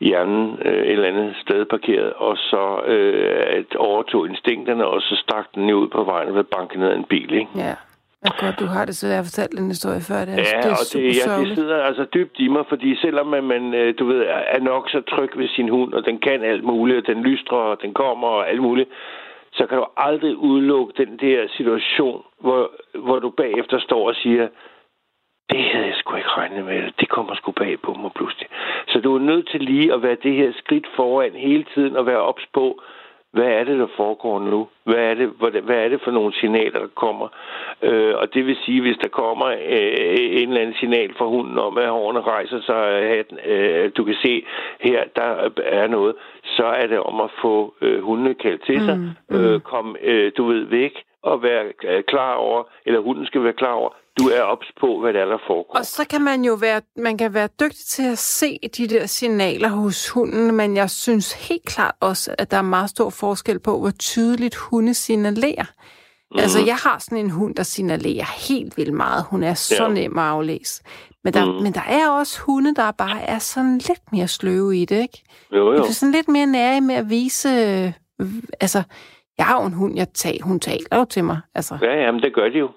[0.00, 5.16] hjernen øh, et eller andet sted parkeret, og så øh, at overtog instinkterne, og så
[5.16, 7.34] stak den ud på vejen ved banken ned af en bil.
[7.34, 7.50] Ikke?
[7.56, 7.74] Ja.
[8.24, 10.24] Jeg godt, du har det, så jeg har fortalt en historie før.
[10.24, 12.96] Det er, ja, det er og det, ja, det sidder altså dybt i mig, fordi
[12.96, 16.18] selvom man, man, øh, du ved, er nok så tryg ved sin hund, og den
[16.18, 18.88] kan alt muligt, og den lystrer, og den kommer, og alt muligt,
[19.52, 24.48] så kan du aldrig udelukke den der situation, hvor, hvor du bagefter står og siger,
[25.50, 28.48] det havde jeg sgu ikke regnet med, det kommer sgu bag på mig pludselig.
[28.88, 32.06] Så du er nødt til lige at være det her skridt foran hele tiden, og
[32.06, 32.82] være ops på,
[33.32, 34.68] hvad er det, der foregår nu?
[34.84, 35.28] Hvad er det,
[35.62, 37.28] hvad er det for nogle signaler, der kommer?
[37.82, 41.58] Øh, og det vil sige, hvis der kommer øh, en eller anden signal fra hunden
[41.58, 42.86] om, at hårene rejser sig,
[43.20, 44.44] at øh, du kan se,
[44.80, 46.14] her der er noget,
[46.44, 49.36] så er det om at få øh, hundene kaldt til sig, mm, mm.
[49.36, 53.52] Øh, kom, øh, du ved, væk og være øh, klar over, eller hunden skal være
[53.52, 55.78] klar over, du er ops på, hvad der er, der foregår.
[55.78, 59.06] Og så kan man jo være, man kan være dygtig til at se de der
[59.06, 63.58] signaler hos hunden, men jeg synes helt klart også, at der er meget stor forskel
[63.58, 65.64] på, hvor tydeligt hunde signalerer.
[65.64, 66.38] Mm-hmm.
[66.38, 69.24] Altså, jeg har sådan en hund, der signalerer helt vildt meget.
[69.30, 69.88] Hun er så ja.
[69.88, 70.82] nem at aflæse.
[71.24, 71.62] Men der, mm.
[71.62, 75.22] men der er også hunde, der bare er sådan lidt mere sløve i det, ikke?
[75.52, 75.76] Jo, jo.
[75.76, 77.48] Det er sådan lidt mere nære med at vise...
[77.48, 78.82] Øh, altså,
[79.38, 81.40] Jeg har jo en hund, jeg tager, hun taler jo til mig.
[81.54, 82.68] Altså, Ja, ja, men det gør de jo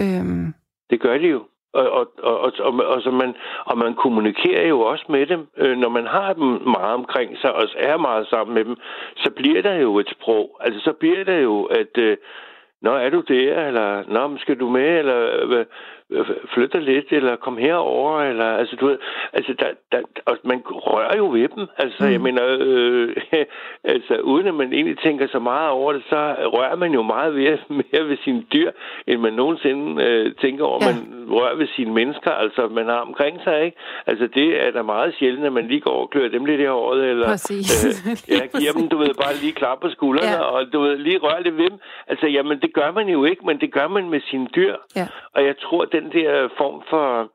[0.00, 0.54] øhm,
[0.90, 1.42] Det gør de jo.
[1.72, 3.34] Og, og, og, og, og, så man,
[3.64, 5.46] og man kommunikerer jo også med dem.
[5.56, 8.76] Øh, når man har dem meget omkring sig, og er meget sammen med dem,
[9.16, 10.58] så bliver der jo et sprog.
[10.60, 11.98] Altså, så bliver der jo, at...
[11.98, 12.16] Øh,
[12.82, 13.66] Nå, er du der?
[13.66, 14.98] Eller, nå, skal du med?
[14.98, 15.66] Eller, øh,
[16.54, 17.06] flytter lidt?
[17.10, 18.20] Eller kom herover?
[18.22, 18.98] Eller, altså, du ved,
[19.32, 21.66] altså, der, der, og man rører jo ved dem.
[21.78, 22.10] Altså, mm.
[22.12, 23.16] jeg mener, øh,
[23.94, 27.34] altså, uden at man egentlig tænker så meget over det, så rører man jo meget
[27.34, 27.58] mere,
[27.92, 28.70] mere ved sine dyr,
[29.06, 30.88] end man nogensinde øh, tænker over, Ja.
[30.88, 30.94] ja.
[30.94, 33.76] man rører ved sine mennesker, altså, man har omkring sig, ikke?
[34.06, 36.64] Altså, det er da meget sjældent, at man lige går og klør dem lidt i
[36.64, 37.84] håret, eller Præcis.
[37.86, 40.36] øh, jeg giver dem, du ved, bare lige klap på skuldrene, Ja.
[40.36, 40.42] ja.
[40.42, 41.78] og du ved, lige røre lidt ved dem.
[42.06, 44.74] Altså, jamen, det gør man jo ikke, men det gør man med sine dyr.
[44.96, 45.06] ja.
[45.34, 47.30] Og jeg tror, den der form for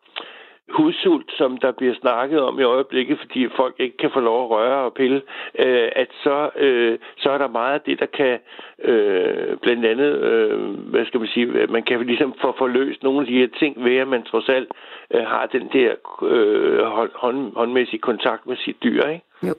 [0.71, 4.49] hudsult, som der bliver snakket om i øjeblikket, fordi folk ikke kan få lov at
[4.49, 5.21] røre og pille,
[5.59, 8.39] øh, at så, øh, så er der meget af det, der kan
[8.83, 10.59] øh, blandt andet, øh,
[10.91, 13.97] hvad skal man sige, man kan ligesom få forløst nogle af de her ting ved,
[13.97, 14.71] at man trods alt
[15.13, 15.91] øh, har den der
[16.21, 19.25] øh, hånd, håndmæssig håndmæssige kontakt med sit dyr, ikke?
[19.47, 19.53] Jo.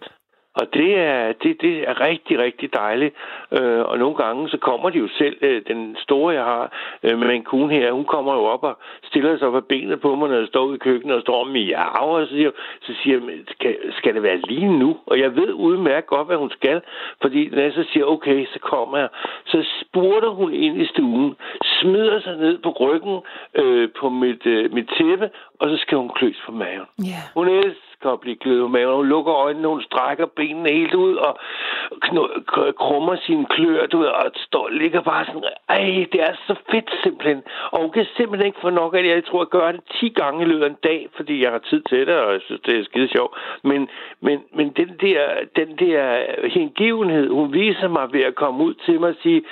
[0.54, 3.14] Og det er, det, det er rigtig, rigtig dejligt.
[3.52, 5.36] Øh, og nogle gange, så kommer de jo selv.
[5.40, 6.72] Øh, den store, jeg har
[7.02, 10.00] øh, med en kone her, hun kommer jo op og stiller sig op af benet
[10.00, 11.98] på mig, når jeg står ude i køkkenet og står og miaver.
[11.98, 12.50] Og så siger,
[12.82, 14.96] så siger jeg, skal, skal det være lige nu?
[15.06, 16.80] Og jeg ved udmærket godt, hvad hun skal.
[17.22, 19.08] Fordi når jeg så siger, okay, så kommer jeg.
[19.46, 21.34] Så spurter hun ind i stuen,
[21.80, 23.20] smider sig ned på ryggen
[23.54, 25.30] øh, på mit, øh, mit tæppe,
[25.60, 26.86] og så skal hun kløs på maven.
[26.98, 27.22] Ja.
[27.34, 27.48] Hun
[28.02, 28.96] efter at blive glødet maven.
[28.96, 31.38] Hun lukker øjnene, hun strækker benene helt ud og
[32.78, 36.90] krummer sine klør, du ved, og står, ligger bare sådan, ej, det er så fedt
[37.02, 37.42] simpelthen.
[37.70, 39.10] Og hun kan simpelthen ikke få nok af det.
[39.10, 41.58] Jeg tror, jeg gør det 10 gange i løbet af en dag, fordi jeg har
[41.58, 43.32] tid til det, og jeg synes, det er skide sjovt.
[43.62, 43.88] Men,
[44.20, 45.20] men, men den der,
[45.56, 45.98] den der
[46.48, 49.42] hengivenhed, hun viser mig ved at komme ud til mig og sige,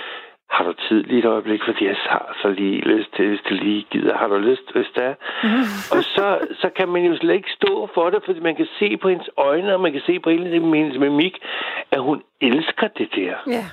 [0.51, 3.55] har du tid lige et øjeblik, fordi jeg har så lige lyst til, hvis du
[3.55, 4.17] lige gider.
[4.17, 5.15] Har du lyst, hvis det er?
[5.95, 8.97] og så, så kan man jo slet ikke stå for det, fordi man kan se
[8.97, 11.39] på hendes øjne, og man kan se på hele hendes mimik,
[11.91, 13.35] at hun elsker det der.
[13.47, 13.65] Ja.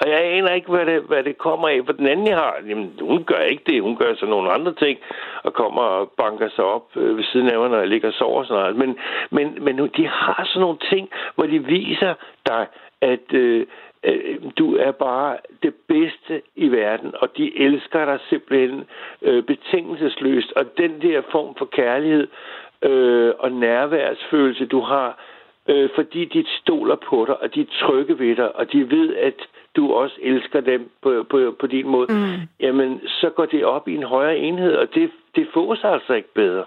[0.00, 1.80] Og jeg aner ikke, hvad det, hvad det kommer af.
[1.86, 3.82] For den anden, jeg har, jamen, hun gør ikke det.
[3.82, 4.98] Hun gør så nogle andre ting,
[5.42, 8.14] og kommer og banker sig op øh, ved siden af mig, når jeg ligger og
[8.14, 8.76] sover og sådan noget.
[8.76, 8.98] Men,
[9.30, 12.14] men, men de har sådan nogle ting, hvor de viser
[12.46, 12.66] dig,
[13.00, 13.66] at øh,
[14.04, 18.84] øh, du er bare det bedste i verden, og de elsker dig simpelthen
[19.22, 20.52] øh, betingelsesløst.
[20.52, 22.28] Og den der form for kærlighed
[22.82, 25.18] øh, og nærværsfølelse, du har,
[25.68, 29.16] øh, fordi de stoler på dig, og de er trygge ved dig, og de ved,
[29.16, 29.34] at
[29.76, 32.48] du også elsker dem på, på, på din måde, mm.
[32.60, 36.12] jamen, så går det op i en højere enhed, og det, det får sig altså
[36.12, 36.64] ikke bedre.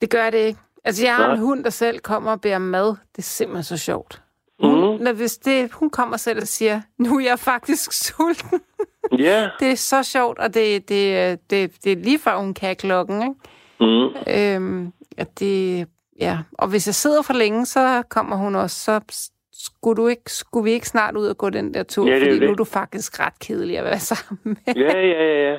[0.00, 0.58] Det gør det ikke.
[0.84, 1.34] Altså, jeg har Nej.
[1.34, 2.88] en hund, der selv kommer og om mad.
[2.88, 4.22] Det er simpelthen så sjovt.
[4.60, 4.70] Mhm.
[4.70, 8.60] Hun, når, hvis det, hun kommer selv og siger, nu er jeg faktisk sulten.
[9.18, 9.48] Ja.
[9.60, 13.22] det er så sjovt, og det, det, det, det er lige før, hun kan klokken.
[13.22, 13.34] Ikke?
[13.80, 14.08] Mm.
[14.34, 15.86] Øhm, at det,
[16.20, 16.38] ja.
[16.52, 19.00] Og hvis jeg sidder for længe, så kommer hun også, så
[19.52, 22.22] skulle, du ikke, skulle vi ikke snart ud og gå den der tur, Ja, det
[22.22, 22.42] fordi det.
[22.42, 24.56] nu er du faktisk ret kedelig at være sammen med.
[24.76, 25.58] Ja, ja, ja, ja.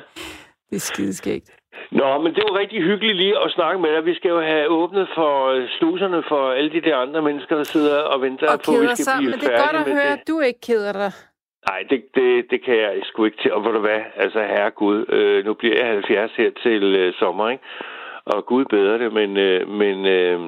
[0.70, 1.50] Det er skideskægt.
[1.90, 4.04] Nå, men det var rigtig hyggeligt lige at snakke med dig.
[4.06, 7.64] Vi skal jo have åbnet for øh, sluserne for alle de der andre mennesker, der
[7.64, 9.92] sidder og venter Og på, at vi skal sig, blive men det er godt at
[9.92, 11.12] høre, at du ikke keder dig.
[11.68, 13.52] Nej, det, det, det kan jeg sgu ikke til.
[13.52, 14.00] Og ved du hvad?
[14.16, 17.64] Altså, herregud, øh, nu bliver jeg 70 her til øh, sommer, ikke?
[18.24, 20.40] Og Gud bedre det, men, øh, men, øh,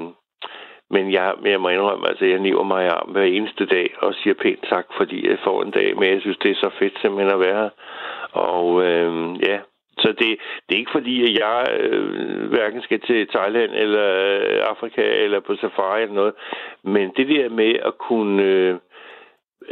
[0.91, 4.15] men jeg, men jeg må indrømme, altså, jeg niver mig arm hver eneste dag og
[4.15, 6.09] siger pænt tak, fordi jeg får en dag med.
[6.09, 7.71] Jeg synes, det er så fedt simpelthen at være her.
[8.33, 9.59] Og øh, ja,
[9.99, 10.39] så det,
[10.69, 14.09] det er ikke fordi, at jeg øh, hverken skal til Thailand eller
[14.41, 16.35] øh, Afrika eller på safari eller noget.
[16.83, 18.43] Men det der med at kunne...
[18.43, 18.77] Øh,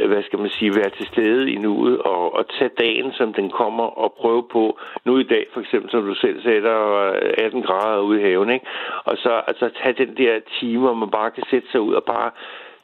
[0.07, 3.49] hvad skal man sige, være til stede i nuet og, og tage dagen, som den
[3.49, 7.19] kommer, og prøve på, nu i dag for eksempel, som du selv sagde, der var
[7.37, 8.65] 18 grader ude i haven, ikke?
[9.03, 12.03] og så altså, tage den der time, hvor man bare kan sætte sig ud og
[12.03, 12.31] bare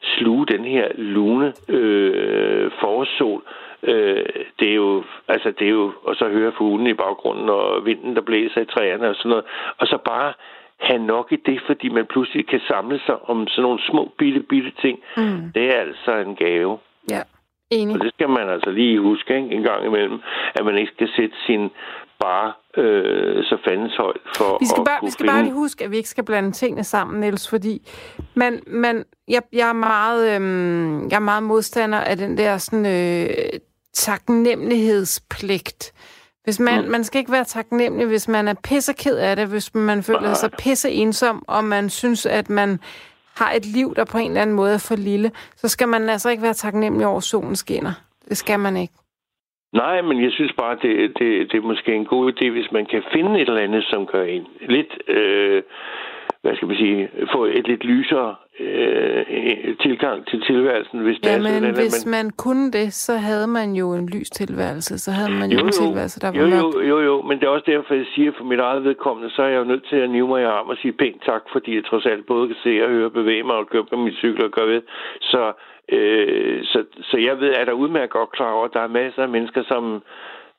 [0.02, 3.42] sluge den her lune øh, forårssol.
[3.46, 3.67] Øh,
[4.58, 8.16] det er jo, altså det er jo, og så høre fuglene i baggrunden, og vinden,
[8.16, 9.44] der blæser i træerne og sådan noget,
[9.78, 10.32] og så bare
[10.80, 14.40] have nok i det, fordi man pludselig kan samle sig om sådan nogle små, bitte,
[14.40, 14.98] bitte ting.
[15.16, 15.52] Mm.
[15.54, 16.78] Det er altså en gave.
[17.10, 17.22] Ja,
[17.70, 17.94] enig.
[17.94, 19.54] Og det skal man altså lige huske ikke?
[19.56, 20.20] en gang imellem,
[20.54, 21.70] at man ikke skal sætte sin
[22.20, 25.34] bare øh, så fandens højt for Vi skal, at bare, kunne vi skal finde...
[25.34, 27.88] bare lige huske, at vi ikke skal blande tingene sammen, Niels, fordi
[28.34, 32.86] man, man, jeg, jeg, er meget, øhm, jeg er meget modstander af den der sådan,
[32.86, 33.60] øh,
[34.06, 35.92] taknemmelighedspligt.
[36.44, 36.90] Hvis man, mm.
[36.90, 40.50] man skal ikke være taknemmelig, hvis man er pisseked af det, hvis man føler sig
[40.58, 42.78] pisse ensom, og man synes, at man
[43.36, 46.08] har et liv, der på en eller anden måde er for lille, så skal man
[46.08, 47.92] altså ikke være taknemmelig over, at solen skinner.
[48.28, 48.94] Det skal man ikke.
[49.72, 52.86] Nej, men jeg synes bare, det, det, det er måske en god idé, hvis man
[52.86, 55.62] kan finde et eller andet, som gør en lidt, øh,
[56.48, 60.98] hvad skal man sige, få et lidt lysere øh, tilgang til tilværelsen.
[61.06, 62.12] Hvis ja, det er men sådan, hvis man...
[62.16, 64.98] man kunne det, så havde man jo en lys tilværelse.
[64.98, 66.74] Så havde man jo, Jo, en tilværelse, der var Jo, mørkt.
[66.74, 69.42] jo, jo, jo, men det er også derfor, jeg siger, for mit eget vedkommende, så
[69.42, 71.74] er jeg jo nødt til at nive mig i arm og sige pænt tak, fordi
[71.76, 74.44] jeg trods alt både kan se og høre, bevæge mig og køre på min cykel
[74.44, 74.82] og gøre ved.
[75.20, 75.52] Så,
[75.96, 79.22] øh, så, så jeg ved, at der udmærket godt klar over, at der er masser
[79.22, 80.02] af mennesker, som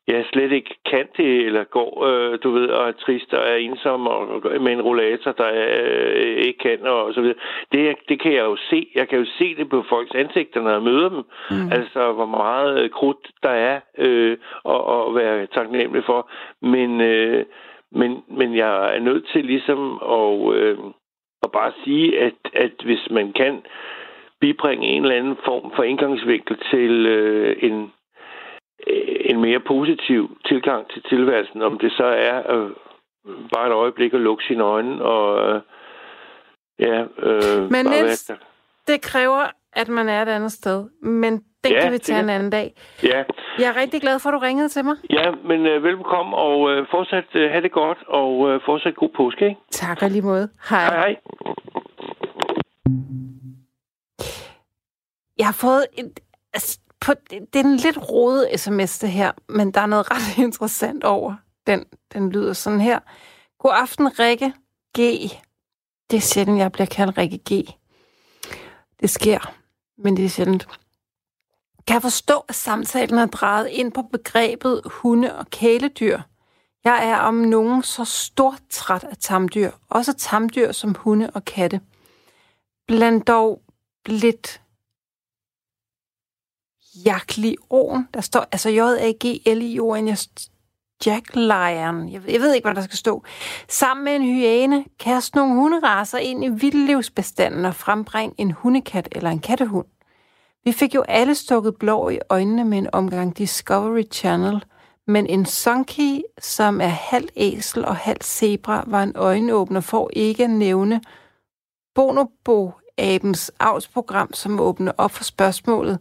[0.10, 3.56] jeg slet ikke kan det, eller går, øh, du ved, og er trist og er
[3.56, 7.38] ensom, og, med en rollator, der øh, ikke kan, og så videre.
[7.72, 8.88] Det, det kan jeg jo se.
[8.96, 11.24] Jeg kan jo se det på folks ansigter, når jeg møder dem.
[11.52, 11.72] Mm.
[11.72, 16.30] Altså, hvor meget øh, krudt der er, øh, og, og være taknemmelig for.
[16.62, 17.46] Men, øh,
[17.92, 20.78] men, men jeg er nødt til ligesom at, øh,
[21.44, 23.62] at bare sige, at, at hvis man kan
[24.42, 27.92] bibringe en eller anden form for indgangsvinkel til øh, en
[29.32, 32.70] en mere positiv tilgang til tilværelsen, om det så er øh,
[33.54, 35.62] bare et øjeblik at lukke sine øjne og øh,
[36.80, 38.32] ja, øh, Men Niels,
[38.88, 40.90] det kræver, at man er et andet sted.
[41.02, 42.74] Men den Ja, kan vi det tage en anden dag.
[43.04, 43.24] Ja,
[43.60, 44.96] Jeg er rigtig glad for, at du ringede til mig.
[45.10, 49.10] ja, men øh, velbekomme og øh, fortsat øh, have det godt og øh, fortsat god
[49.18, 49.62] påske, ikke?
[49.72, 50.50] Tak og lige måde.
[50.70, 50.84] Hej.
[50.86, 51.16] Hej, hej.
[55.38, 56.12] Jeg har fået en...
[56.54, 60.38] Altså, på, det er en lidt rodet sms, det her, men der er noget ret
[60.46, 61.36] interessant over.
[61.68, 63.00] Den, den lyder sådan her.
[63.60, 64.54] God aften, Rikke
[64.98, 65.02] G.
[66.12, 67.70] Det er sjældent, jeg bliver kaldt Rikke G.
[69.02, 69.54] Det sker,
[69.98, 70.68] men det er sjældent.
[71.88, 76.20] Kan jeg forstå, at samtalen er drejet ind på begrebet hunde og kæledyr?
[76.84, 79.72] Jeg er om nogen så stort træt af tamdyr.
[79.90, 81.82] Også tamdyr som hunde og katte.
[82.88, 83.62] Bland dog
[84.06, 84.62] lidt
[87.06, 88.08] Jaglion.
[88.14, 90.08] Der står altså J-A-G-L-I-O-N.
[90.08, 90.18] Jeg
[91.06, 92.10] Jack Lion.
[92.10, 93.24] Jeg, jeg ved ikke, hvad der skal stå.
[93.70, 99.30] Sammen med en hyæne, kast nogle hunderaser ind i vildlivsbestanden og frembring en hundekat eller
[99.30, 99.86] en kattehund.
[100.66, 104.64] Vi fik jo alle stukket blå i øjnene med en omgang Discovery Channel,
[105.08, 110.44] men en Sonky, som er halv æsel og halv zebra, var en øjenåbner for ikke
[110.44, 111.02] at nævne
[111.96, 116.00] Bonobo-abens avlsprogram, som åbner op for spørgsmålet,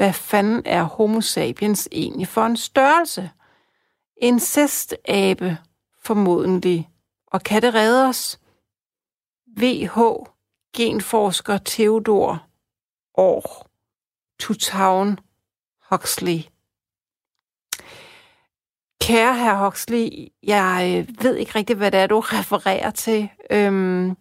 [0.00, 3.30] hvad fanden er homo sapiens egentlig for en størrelse?
[4.16, 5.58] Incestabe,
[6.02, 6.90] formodentlig.
[7.26, 8.40] Og kan det redde os?
[9.56, 9.98] VH,
[10.76, 12.46] genforsker Theodor
[13.14, 13.68] År,
[14.38, 15.18] Tutown
[15.90, 16.40] Huxley.
[19.00, 23.28] Kære herr Huxley, jeg øh, ved ikke rigtigt, hvad det er, du refererer til.
[23.50, 24.16] Øhm,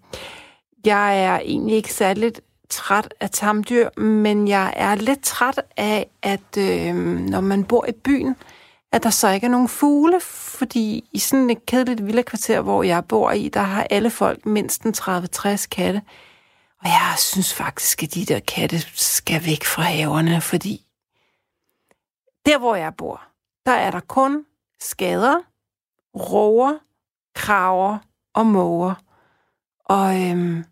[0.85, 6.57] jeg er egentlig ikke særligt træt af tamdyr, men jeg er lidt træt af, at
[6.57, 8.35] øh, når man bor i byen,
[8.91, 13.05] at der så ikke er nogen fugle, fordi i sådan et kedeligt villakvarter, hvor jeg
[13.05, 16.01] bor i, der har alle folk mindst en 30-60 katte.
[16.81, 20.85] Og jeg synes faktisk, at de der katte skal væk fra haverne, fordi
[22.45, 23.21] der, hvor jeg bor,
[23.65, 24.45] der er der kun
[24.79, 25.35] skader,
[26.15, 26.77] roer,
[27.35, 27.97] kraver
[28.33, 28.93] og måger.
[29.85, 30.63] Og øhm,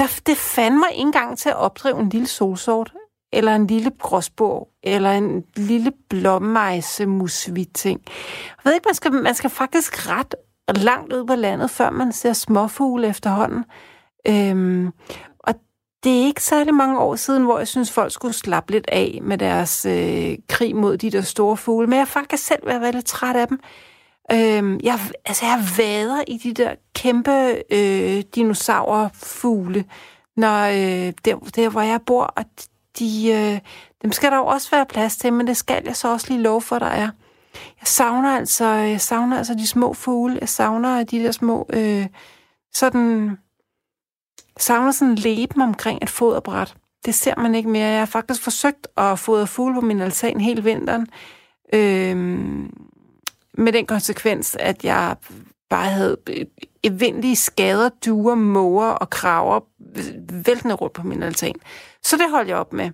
[0.00, 2.92] der, det fandt mig ikke engang til at opdrive en lille solsort,
[3.32, 7.04] eller en lille gråsbog, eller en lille blommejse
[7.74, 8.00] ting.
[8.04, 10.34] Jeg ved ikke, man skal, man skal faktisk ret
[10.76, 13.64] langt ud på landet, før man ser småfugle efterhånden.
[14.28, 14.92] Øhm,
[15.38, 15.54] og
[16.04, 19.18] det er ikke særlig mange år siden, hvor jeg synes, folk skulle slappe lidt af
[19.22, 21.86] med deres øh, krig mod de der store fugle.
[21.86, 23.60] Men jeg er faktisk selv været lidt træt af dem.
[24.32, 29.84] Øhm, jeg, altså, jeg vader i de der kæmpe øh, dinosaurfugle,
[30.36, 32.22] når, øh, der, der, hvor jeg bor.
[32.22, 32.44] Og
[32.98, 33.60] de, øh,
[34.02, 36.42] dem skal der jo også være plads til, men det skal jeg så også lige
[36.42, 37.10] love for, der er.
[37.54, 40.38] Jeg savner altså, jeg savner altså de små fugle.
[40.40, 41.66] Jeg savner de der små...
[41.72, 42.06] Øh,
[42.72, 43.26] sådan,
[44.38, 46.74] jeg savner sådan leben omkring et foderbræt.
[47.04, 47.86] Det ser man ikke mere.
[47.86, 51.06] Jeg har faktisk forsøgt at fodre fugle på min altan hele vinteren.
[51.72, 52.68] Øh,
[53.60, 55.16] med den konsekvens, at jeg
[55.70, 56.16] bare havde
[56.82, 59.60] evindelige skader, duer, måger og kraver
[60.44, 61.54] væltende rundt på min altan.
[62.02, 62.90] Så det holdt jeg op med.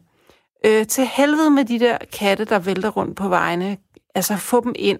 [0.66, 3.78] Øh, til helvede med de der katte, der vælter rundt på vejene.
[4.14, 4.98] Altså, få dem ind.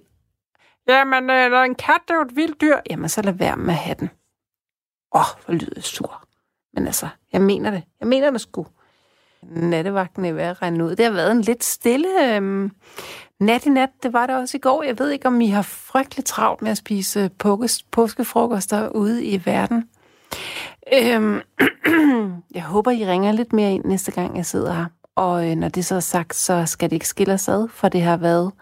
[0.88, 3.74] Jamen, øh, når en kat er jo et vildt dyr, jamen, så lad være med
[3.74, 4.10] at have den.
[5.14, 6.28] Åh, oh, hvor lyder jeg sur.
[6.74, 7.82] Men altså, jeg mener det.
[8.00, 8.66] Jeg mener det sgu.
[9.42, 10.96] Nattevagten er ved at regne ud.
[10.96, 12.70] Det har været en lidt stille øh,
[13.41, 13.91] nat i nat.
[14.03, 14.82] Det var det også i går.
[14.82, 17.30] Jeg ved ikke, om I har frygteligt travlt med at spise
[17.91, 19.89] påskefrokoster ude i verden.
[20.93, 21.41] Øhm,
[22.55, 24.87] jeg håber, I ringer lidt mere ind næste gang, jeg sidder her.
[25.16, 27.89] Og øh, når det så er sagt, så skal det ikke skille os ad, for
[27.89, 28.53] det har været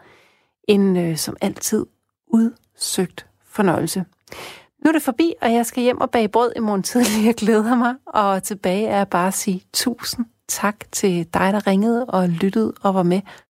[0.68, 1.86] en, øh, som altid,
[2.26, 4.04] udsøgt fornøjelse.
[4.84, 7.24] Nu er det forbi, og jeg skal hjem og bage brød i morgen tidlig.
[7.26, 12.04] Jeg glæder mig, og tilbage er bare at sige tusind tak til dig, der ringede
[12.04, 13.20] og lyttede og var med